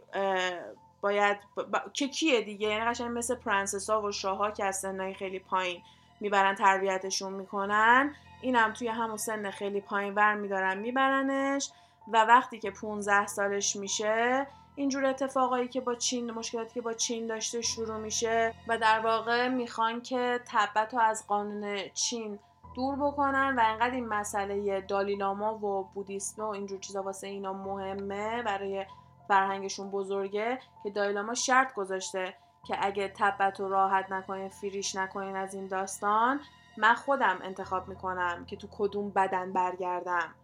[1.00, 1.60] باید ب...
[1.60, 5.82] ب- که کیه دیگه؟ یعنی قشنگ مثل پرنسسا و شاهها که از سنهای خیلی پایین
[6.20, 11.70] می‌برن تربیتشون می‌کنن اینم توی همون سن خیلی پایین ور میدارن میبرنش
[12.12, 17.26] و وقتی که 15 سالش میشه اینجور اتفاقایی که با چین مشکلاتی که با چین
[17.26, 22.38] داشته شروع میشه و در واقع می‌خوان که تبت رو از قانون چین
[22.74, 28.42] دور بکنن و انقدر این مسئله دالیلاما و بودیسم و اینجور چیزا واسه اینا مهمه
[28.42, 28.86] برای
[29.28, 32.34] فرهنگشون بزرگه که دالیلاما شرط گذاشته
[32.66, 36.40] که اگه تبت رو راحت نکنین فریش نکنین از این داستان
[36.78, 40.34] من خودم انتخاب می‌کنم که تو کدوم بدن برگردم.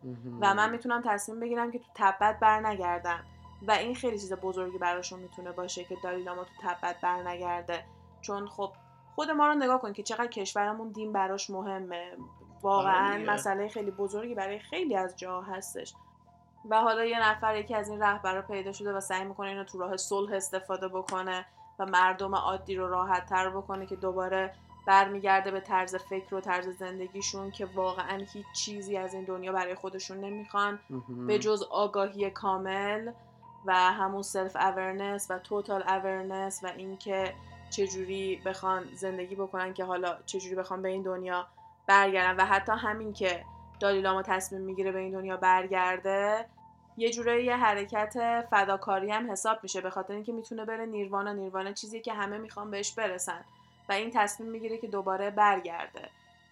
[0.41, 3.25] و من می‌تونم تصمیم بگیرم که تو تبت برنگردم.
[3.69, 7.85] و این خیلی چیز بزرگی براشون می‌تونه باشه که دالیلاما تو تبت برنگرده.
[8.21, 8.73] چون خب
[9.15, 12.17] خود ما رو نگاه کن که چقدر کشورمون دین براش مهمه.
[12.63, 13.31] واقعا آره.
[13.31, 15.95] مسئله خیلی بزرگی برای خیلی از جاها هستش.
[16.71, 19.79] و حالا یه نفر یکی از این رهبرا پیدا شده و سعی می‌کنه اینو تو
[19.79, 21.47] راه صلح استفاده بکنه
[21.79, 24.55] و مردم عادی رو راحت تر بکنه که دوباره
[24.87, 29.75] برمیگرده به طرز فکر و طرز زندگیشون که واقعا هیچ چیزی از این دنیا برای
[29.75, 30.79] خودشون نمی‌خوان.
[31.27, 33.13] به جز آگاهی کامل
[33.67, 37.35] و همون self-awareness و total awareness و اینکه
[37.71, 41.47] چجوری بخوان زندگی بکنن که حالا چجوری بخوان به این دنیا
[41.87, 42.37] برگردن.
[42.37, 43.45] و حتی همین که
[43.83, 46.47] دالایی لاما تصمیم می‌گیره به این دنیا برگرده
[46.97, 51.73] یه جورایی یه حرکت فداکاری هم حساب میشه به خاطر اینکه می‌تونه بره نیروانا نیروانا
[51.73, 53.45] چیزی که همه می‌خوان بهش برسن.
[53.89, 56.09] و این تصمیم می‌گیره که دوباره برگرده.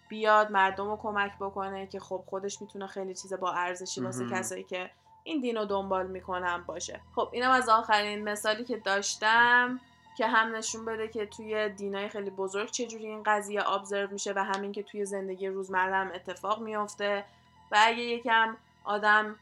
[0.09, 4.25] بیاد مردم رو کمک بکنه که خب خودش می‌تونه خیلی چیز با ارزشی واسه.
[4.31, 4.89] کسایی که
[5.23, 6.99] این دین رو دنبال می‌کنن باشه.
[7.15, 9.79] خب اینم از آخرین مثالی که داشتم.
[10.17, 14.43] که هم نشون بده که توی دینای خیلی بزرگ چجوری این قضیه ابزرو میشه و
[14.43, 17.25] همین که توی زندگی روزمره هم اتفاق میافته.
[17.71, 19.35] و اگه یکم آدم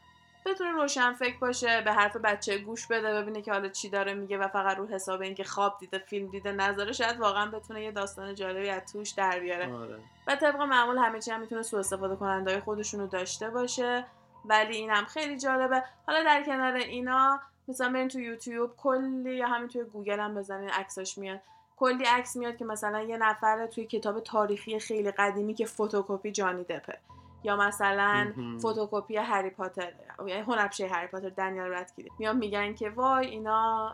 [0.46, 4.38] بتونه روشن فکر باشه به حرف بچه گوش بده ببینه که حالا چی داره میگه
[4.38, 8.34] و فقط رو حساب اینکه خواب دیده فیلم دیده نذاره شاید واقعا بتونه یه داستان
[8.34, 9.74] جالبی از توش در بیاره.
[9.74, 9.98] آره.
[10.26, 14.06] و طبق معمول همه چی هم می‌تونه سوء استفاده کننده خودشونو داشته باشه.
[14.44, 15.82] ولی این هم خیلی جالبه.
[16.06, 17.40] حالا در کنار اینا
[17.70, 21.40] مثلا برین تو یوتیوب کلی یا همین توی گوگل هم بزنین عکساش میاد.
[21.76, 26.64] کلی عکس میاد که مثلا یه نفر توی کتاب تاریخی خیلی قدیمی که فتوکپی جانی
[26.64, 26.98] دپه.
[27.44, 28.32] یا مثلا.
[28.58, 29.92] فتوکپی هری پاتر
[30.26, 33.92] یعنی هنرپیشه هری پاتر دنیل رادکلیف میان میگن که وای اینا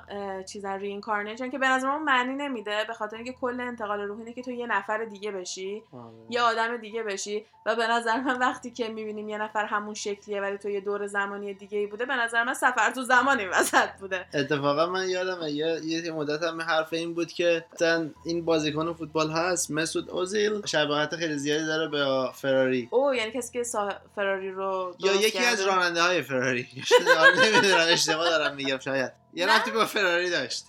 [0.49, 4.33] چیزا reincarnation که به نظر من معنی نمیده به خاطر اینکه کل انتقال روح اینه
[4.33, 6.15] که تو یه نفر دیگه بشی آره.
[6.31, 10.41] یه آدم دیگه بشی و به نظر من وقتی که می‌بینیم یه نفر همون شکلیه
[10.41, 13.89] ولی تو یه دوره زمانی دیگه ای بوده به نظر من سفر تو زمانی وسط
[14.01, 18.93] بوده اتفاقا من یادم یه یه مدت هم حرف این بود که مثلا این بازیکن
[18.93, 23.93] فوتبال هست مسعود اوزیل شباهت خیلی زیادی داره به فراری او یعنی کسی که سا...
[24.17, 25.61] فراری رو یا یکی از.
[25.61, 26.69] راننده های فراری
[27.43, 29.47] نمی‌دونم اشتباه دارم میگم شاید یه.
[29.47, 30.67] رفتی با فراری داشت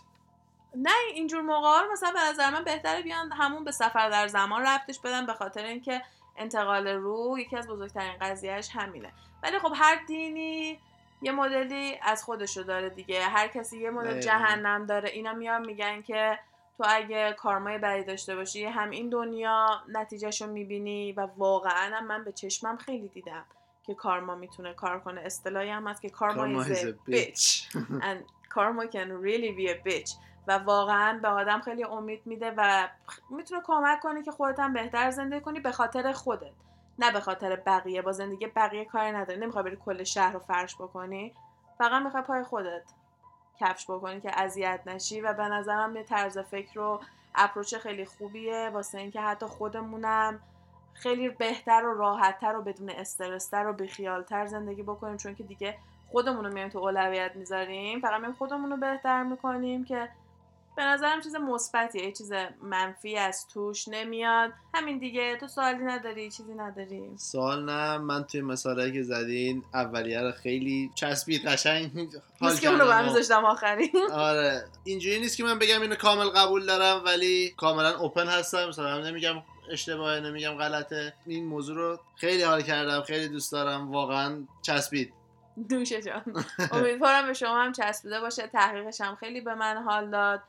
[0.76, 4.28] نه اینجور موقع ها رو مثلا به نظر من بهتره بیان همون به سفر در
[4.28, 6.02] زمان ربطش بدن به خاطر اینکه
[6.38, 9.14] انتقال روح یکی از بزرگترین قضیهش همینه
[9.44, 10.80] ولی خب هر دینی
[11.22, 14.20] یه مدلی از خودشو داره دیگه هر کسی یه مدل.
[14.20, 16.40] جهنم داره اینا میان میگن که
[16.78, 22.24] تو اگه کارمای بدی داشته باشی هم این دنیا نتیجهشو می‌بینی و واقعا هم من
[22.24, 23.46] به چشمم خیلی دیدم
[23.84, 25.22] که کارما می‌تونه کار کنه.
[25.22, 27.76] اصطلاحی هم هست که کارما is a bitch.
[28.02, 28.20] and
[28.54, 30.12] karma can really be a bitch.
[30.48, 32.88] و واقعا به آدم خیلی امید میده و
[33.30, 36.54] می‌تونه کمک کنه که خودت هم بهتر زندگی کنی به خاطر خودت.
[37.00, 38.02] نه به خاطر بقیه.
[38.02, 39.40] با زندگی بقیه کاری نداری.
[39.40, 41.34] نمی‌خوای بری کل شهر رو فرش بکنی.
[41.78, 42.84] فقط می‌خوای پای خودت.
[43.60, 47.02] کفش بکنی که اذیت نشی و به نظرم یه طرز فکر و
[47.36, 48.70] اپروچ خیلی خوبیه.
[48.74, 50.40] واسه اینکه حتی خودمونم
[50.94, 55.78] خیلی بهتر و راحتتر و بدون استرستر و بیخیالتر زندگی بکنیم چون که دیگه
[56.12, 58.00] خودمون رو میایم تو اولویت می‌ذاریم.
[58.00, 60.10] فقط میایم خودمون رو بهتر می‌کنیم که
[60.78, 64.52] به نظرم چیز مثبتیه یه چیز منفی از توش نمیاد.
[64.74, 70.22] همین دیگه تو سوالی نداری چیزی نداری؟ سوال نه من توی مثالی که زدین اولیه
[70.22, 71.92] رو خیلی چسبید قشنگ
[72.42, 72.98] حال که اون رو کردم.
[73.00, 73.92] و- برمیذاشتم آخری.
[74.14, 78.68] آره اینجوری نیست که من بگم اینو کامل قبول دارم ولی کاملا اوپن هستم.
[78.68, 79.36] مثلا نمیگم
[79.72, 81.14] اشتباهه نمیگم غلطه.
[81.26, 83.92] این موضوع رو خیلی حال کردم خیلی دوست دارم.
[83.92, 85.14] واقعا چسبید.
[85.70, 86.24] دوشه جان.
[86.72, 88.48] امیدوارم به شما هم چسبیده باشه.
[88.48, 90.42] تحقیقش هم خیلی به من حال داد.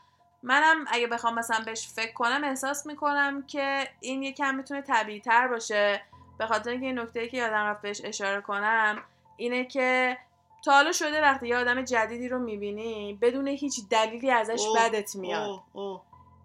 [0.42, 5.48] منم اگه بخوام مثلا بهش فکر کنم احساس می‌کنم که این یکم می‌تونه طبیعی تر
[5.48, 6.02] باشه.
[6.38, 9.02] به خاطر اینکه این نکته که یادم رفت بهش اشاره کنم
[9.36, 10.18] اینه که
[10.64, 15.16] تا حالا شده وقتی یه آدم جدیدی رو می‌بینی بدون هیچ دلیلی ازش اوه، بدت
[15.16, 15.48] میاد.
[15.48, 16.00] اوه، اوه.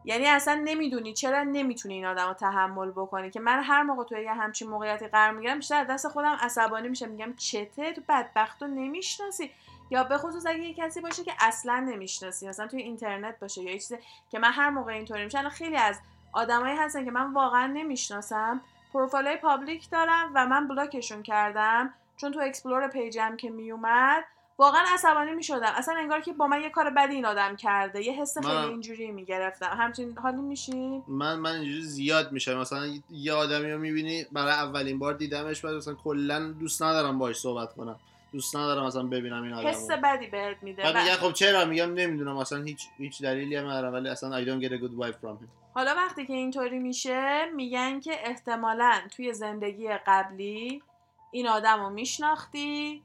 [0.05, 4.23] یعنی اصلا نمی‌دونی چرا نمی‌تونی این آدم رو تحمل بکنی که من هر موقع توی
[4.23, 8.61] یه همچین موقعیتی قرار می‌گیرم بیشتر از دست خودم عصبانی میشم میگم چته؟ تو بدبخت
[8.61, 9.51] رو نمی‌شناسی.
[9.89, 13.71] یا به خصوص اگه یه کسی باشه که اصلا نمی‌شناسی مثلا توی اینترنت باشه یا
[13.71, 13.97] یه چیزی
[14.31, 15.99] که من هر موقع اینطوری میشه الان خیلی از
[16.33, 18.61] آدمایی هستن که من واقعا نمی‌شناسم
[18.93, 24.23] profile public دارم و من block شون کردم چون تو explore page م که میومد
[24.57, 25.73] واقعا عصبانی می‌شدم.
[25.75, 28.69] اصلا انگار که با من یه کار بدی این آدم کرده یه حس خیلی من-
[28.69, 29.75] اینجوری می‌گرفتم.
[29.79, 34.99] همچین حالی میشی؟ من من اینجوری زیاد میشه مثلا یه آدمی رو می‌بینی برای اولین
[34.99, 37.99] بار دیدمش بعد مثلا کلا دوست ندارم باهاش صحبت کنم.
[38.33, 40.83] دوست ندارم مثلا ببینم این حس آدمو بدی بهت میده.
[40.83, 44.45] بعد میگن خب چرا؟ میگم نمی‌دونم مثلا هیچ هیچ دلیلی هم ندارم ولی اصلا I
[44.45, 45.47] don't get a good vibe from him.
[45.73, 50.83] حالا وقتی که اینطوری میشه میگن که احتمالا توی زندگی قبلی
[51.31, 53.03] این آدم رو میشناختی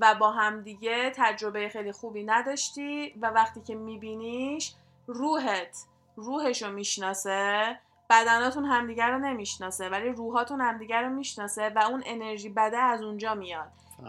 [0.00, 4.72] و با همدیگه تجربه خیلی خوبی نداشتی و وقتی که میبینیش
[5.06, 5.76] روحت
[6.16, 7.78] روحش رو می‌شناسه
[8.10, 13.34] بدناتون همدیگه رو نمی‌شناسه ولی روحاتون همدیگه رو می‌شناسه و اون انرژی بده از اونجا
[13.34, 13.68] میاد.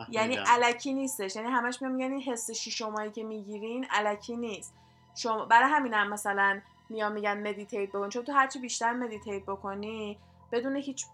[0.09, 0.37] یعنی.
[0.47, 1.35] الکی نیستش.
[1.35, 4.73] یعنی همش میگن این حس شیشم هایی که می‌گیرین الکی نیست.
[5.15, 8.09] شما برای همینم مثلا میان میگن meditate بکن.
[8.09, 10.19] چون تو هرچی بیشتر meditate بکنی
[10.51, 11.05] بدون هیچ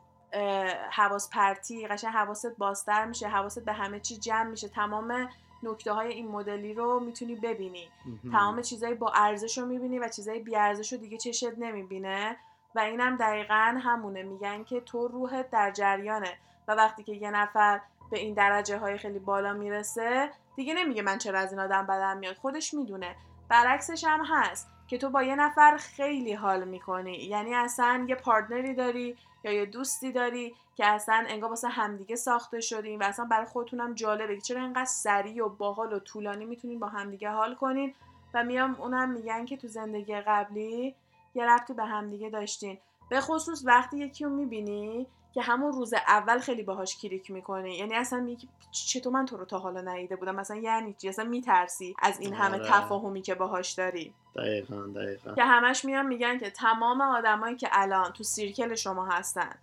[0.92, 4.68] حواس پرتی قشنگ حواست بازتر میشه حواست به همه چی جمع میشه.
[4.68, 5.30] تمام
[5.64, 7.90] نکته های این مدلی رو می‌تونی ببینی.
[8.32, 12.38] تمام چیزای با ارزش رو می‌بینی و چیزای بی ارزش رو دیگه چشت نمی‌بینه.
[12.76, 14.24] و اینم دقیقا همونه.
[14.24, 16.38] میگن که تو روحت در جریانه.
[16.68, 21.18] و وقتی که یه نفر به این درجه های خیلی بالا می‌رسه دیگه نمیگه من
[21.18, 22.36] چرا از این آدم بدم میاد.
[22.36, 23.16] خودش می‌دونه.
[23.50, 27.14] برعکسش هم هست که تو با یه نفر خیلی حال می‌کنی.
[27.14, 32.62] یعنی اصلا یه پارتنری داری یا یه دوستی داری که اصلا انگار واسه همدیگه ساخته
[32.62, 36.80] شدین و اصلا برای خودتونم جالبه که چرا اینقدر سریع و باحال و طولانی می‌تونین
[36.80, 37.94] با همدیگه حال کنین.
[38.34, 40.96] و میام اونم میگن که تو زندگی قبلی
[41.36, 42.78] یه ربطی به همدیگه داشتین.
[43.10, 47.96] به خصوص وقتی یکی رو می‌بینی که همون روز اول خیلی باهاش کلیک می‌کنی یعنی
[47.96, 50.36] اصلا میگی چطور من تو رو تا حالا ندیده بودم.
[50.36, 52.70] مثلا یعنی چی اصلا میترسی از این همه آره.
[52.70, 54.14] تفاهمی که باهاش داری.
[54.36, 55.34] دقیقا دقیقا.
[55.34, 59.56] که همش میان میگن که تمام آدمایی که الان تو سیرکل شما هستن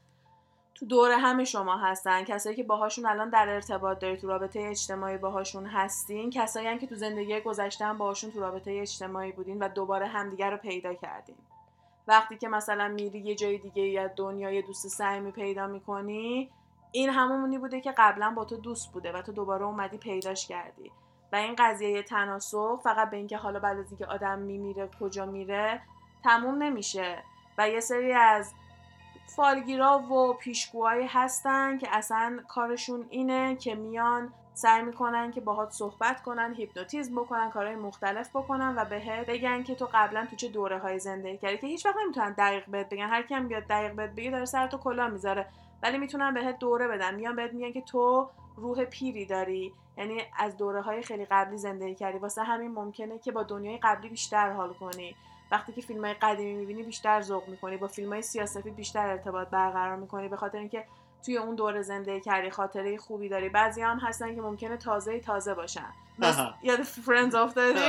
[0.75, 5.19] تو دور هم شما هستن کسایی که باهاشون الان در ارتباط داری تو رابطه اجتماعی
[5.19, 9.69] باهاشون هستین کسایی هن که تو زندگی گذشته هم باهاشون تو رابطه اجتماعی بودین و
[9.69, 11.37] دوباره همدیگه رو پیدا کردین.
[12.11, 16.51] وقتی که مثلا میری یه جای دیگه یا دنیا یه دوست صمیمی پیدا می‌کنی
[16.93, 20.93] این همونی بوده که قبلا با تو دوست بوده و تو دوباره اومدی پیداش کردی.
[21.33, 25.83] و این قضیه تناسخ فقط به اینکه حالا بعد از اینکه آدم میمیره کجا میره
[26.25, 27.23] تموم نمیشه.
[27.59, 28.55] و یه سری از
[29.37, 36.23] فالگیرا و پیشگوهایی هستن که اصلا کارشون اینه که میان سعی می‌کنن که باهات صحبت
[36.23, 40.79] کنن هیپنوتیزم بکنن کارهای مختلف بکنن و بهت بگن که تو قبلا تو چه دوره
[40.79, 43.09] های زندگی کردی که هیچ وقت نمی‌تونن دقیق بهت بگن.
[43.09, 45.47] هر کی هم بیاد دقیق بهت بگه داره سر تو کلا می‌ذاره.
[45.83, 47.15] ولی می‌تونن بهت دوره بدن.
[47.15, 49.75] میان بهت میگن که تو روح پیری داری.
[49.99, 52.19] یعنی از دوره های خیلی قبلی زندگی کردی.
[52.19, 55.17] واسه همین ممکنه که با دنیای قبلی بیشتر حال کنی.
[55.51, 57.77] وقتی که فیلم های قدیمی می‌بینی بیشتر ذوق می‌کنی.
[57.77, 60.29] با فیلم های سیاسفید بیشتر ارتباط برقرار می‌کنی.
[60.29, 60.85] به خاطر اینکه
[61.27, 63.49] توی اون دوره زندگی کردی خاطره خوبی داری.
[63.49, 65.93] بعضی هم هستن که ممکنه تازه تازه باشن.
[66.63, 67.79] یاد فرندز افتادی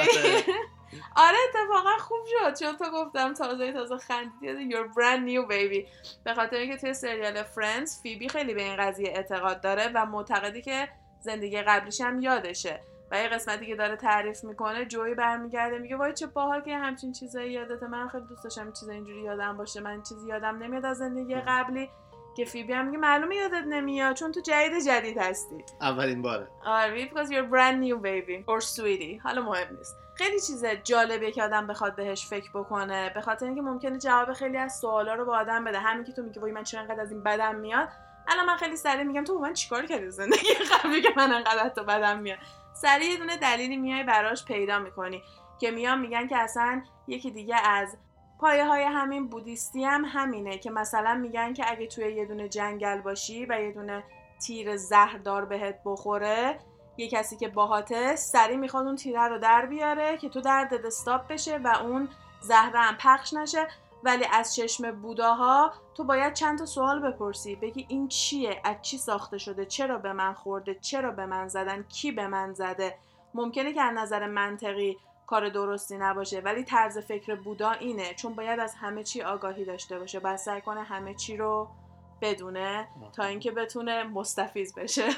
[1.16, 1.38] آره.
[1.50, 2.60] اتفاقا خوب شد.
[2.60, 4.72] چون تو گفتم تازه تازه خندیدی.
[4.72, 5.88] you're brand new baby.
[6.24, 10.62] به خاطر اینکه توی سریال فرندز فیبی خیلی به این قضیه اعتقاد داره و معتقدی
[10.62, 12.82] که زندگی قبلیش هم یادشه.
[13.12, 15.78] و یه قسمتی که داره تعریف می‌کنه جوی برمیگرده.
[15.78, 17.88] میگه وای چه باحال که همچین چیزایی یادته.
[17.88, 19.82] من خیلی دوست داشتم چیزا اینجوری یادم باشه.
[19.82, 21.90] من چیزی یادم نمیاد از زندگی قبلی.
[22.38, 25.64] که فیبی هم میگه معلومه یادت نمیاد چون تو جدید جدید هستی.
[25.82, 26.48] اولین باره.
[26.66, 29.22] آره because you're brand new baby or sweetie.
[29.24, 29.96] حالا مهم نیست.
[30.16, 34.58] خیلی چیز جالبیه که آدم بخواد بهش فکر بکنه به خاطر اینکه ممکنه جواب خیلی
[34.58, 35.80] از سوالا رو به آدم بده.
[35.80, 37.90] همین که تو میگی وای من چرا انقدر از این بدم میاد؟
[38.28, 41.84] الان من خیلی سریع میگم تو من چیکار کردی زندگی قبلی که من انقدر تو
[41.84, 42.38] بدم میاد؟
[42.74, 45.24] سریع یه دونه دلیلی میای براش پیدا می‌کنی
[45.60, 47.98] که میان میگن که اصلا یکی دیگه از
[48.42, 53.02] پایه های همین بودیستی هم همینه که مثلا میگن که اگه توی یه دونه جنگل
[53.02, 54.04] باشی و یه دونه
[54.46, 56.60] تیر زهردار بهت بخوره
[56.98, 61.28] یه کسی که باهاته سری می‌خواد اون تیره رو در بیاره که تو دردت استاپ
[61.28, 62.10] بشه و اون
[62.42, 63.68] زهره هم پخش نشه.
[64.04, 68.98] ولی از چشم بوداها تو باید چند تا سوال بپرسی بگی این چیه؟ از چی
[68.98, 72.98] ساخته شده؟ چرا به من خورده؟ چرا به من زدن؟ کی به من زده؟
[73.34, 74.98] ممکنه که از نظر منطقی
[75.32, 78.14] کار درستی نباشه ولی طرز فکر بودا اینه.
[78.14, 81.68] چون باید از همه چی آگاهی داشته باشه باید سعی کنه همه چی رو
[82.22, 85.10] بدونه تا اینکه بتونه مستفیض بشه.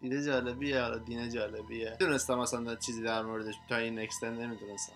[0.00, 1.96] ایده جالبیه حالا دین جالبیه.
[2.00, 4.92] دونستم اصلا چیزی در موردش تا این اکستند نمی‌دونستم.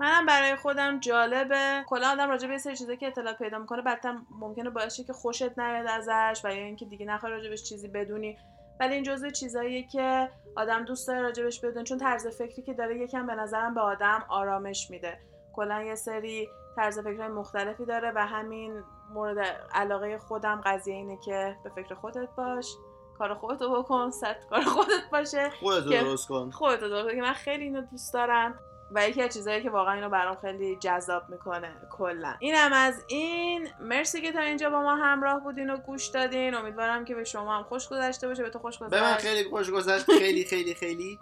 [0.00, 1.84] منم برای خودم جالبه.
[1.86, 5.04] کلا آدم راجع به یه سری چیزایی که اطلاع پیدا می‌کنه بعدا ممکنه باعث شه
[5.04, 8.38] که خوشت نیاد ازش و یا اینکه دیگه نخوای راجبش چیزی بدونی.
[8.80, 12.98] ولی این جزء چیزاییه که آدم دوست داره راجبش بدون چون طرز فکری که داره
[12.98, 15.18] یکم به نظرم به آدم آرامش میده.
[15.52, 18.82] کلا یه سری طرز فکرهای مختلفی داره و همین
[19.14, 19.38] مورد
[19.72, 22.74] علاقه خودم قضیه اینه که به فکر خودت باش
[23.18, 26.50] کار خودتو بکن ست کار خودت باشه خودتو که- درست کن.
[26.50, 27.14] خودتو درست کن.
[27.14, 28.58] که من خیلی اینو دوست دارم.
[28.90, 32.34] و یکی از چیزهایی که واقعا اینو برام خیلی جذاب می‌کنه کلا.
[32.38, 33.68] اینم از این.
[33.80, 36.54] مرسی که تا اینجا با ما همراه بودین و گوش دادین.
[36.54, 39.70] امیدوارم که به شما هم خوش گذشته باشه به تو خوش به من خیلی خوش
[39.70, 40.10] گذشت.
[40.18, 41.18] خیلی خیلی خیلی.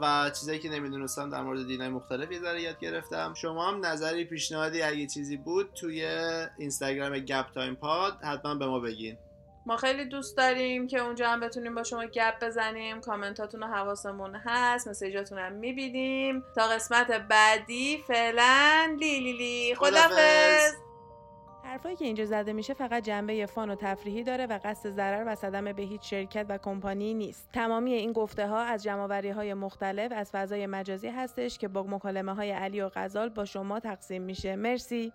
[0.00, 3.34] و چیزایی که نمی‌دونستم در مورد دینای مختلف یه ذره یاد گرفتم.
[3.34, 6.06] شما هم نظری پیشنهادی اگه چیزی بود توی
[6.58, 9.18] اینستاگرام گپ تایم پاد حتما به ما بگین.
[9.66, 14.34] ما خیلی دوست داریم که اونجا هم بتونیم با شما گپ بزنیم کامنتاتون رو حواسمون
[14.34, 19.74] هست message اتون هم می‌بینیم تا قسمت بعدی فعلا لی لی.
[19.74, 20.72] خدافظ
[21.64, 25.34] حرفایی که اینجا زده میشه فقط جنبه فان و تفریحی داره و قصد ضرر و
[25.34, 27.48] صدمه به هیچ شرکت و کمپانی نیست.
[27.52, 32.34] تمامی این گفته ها از جمعآوری های مختلف از فضای مجازی هستش که با مکالمه
[32.34, 34.56] های علی و غزال با شما تقسیم میشه.
[34.56, 35.12] مرسی.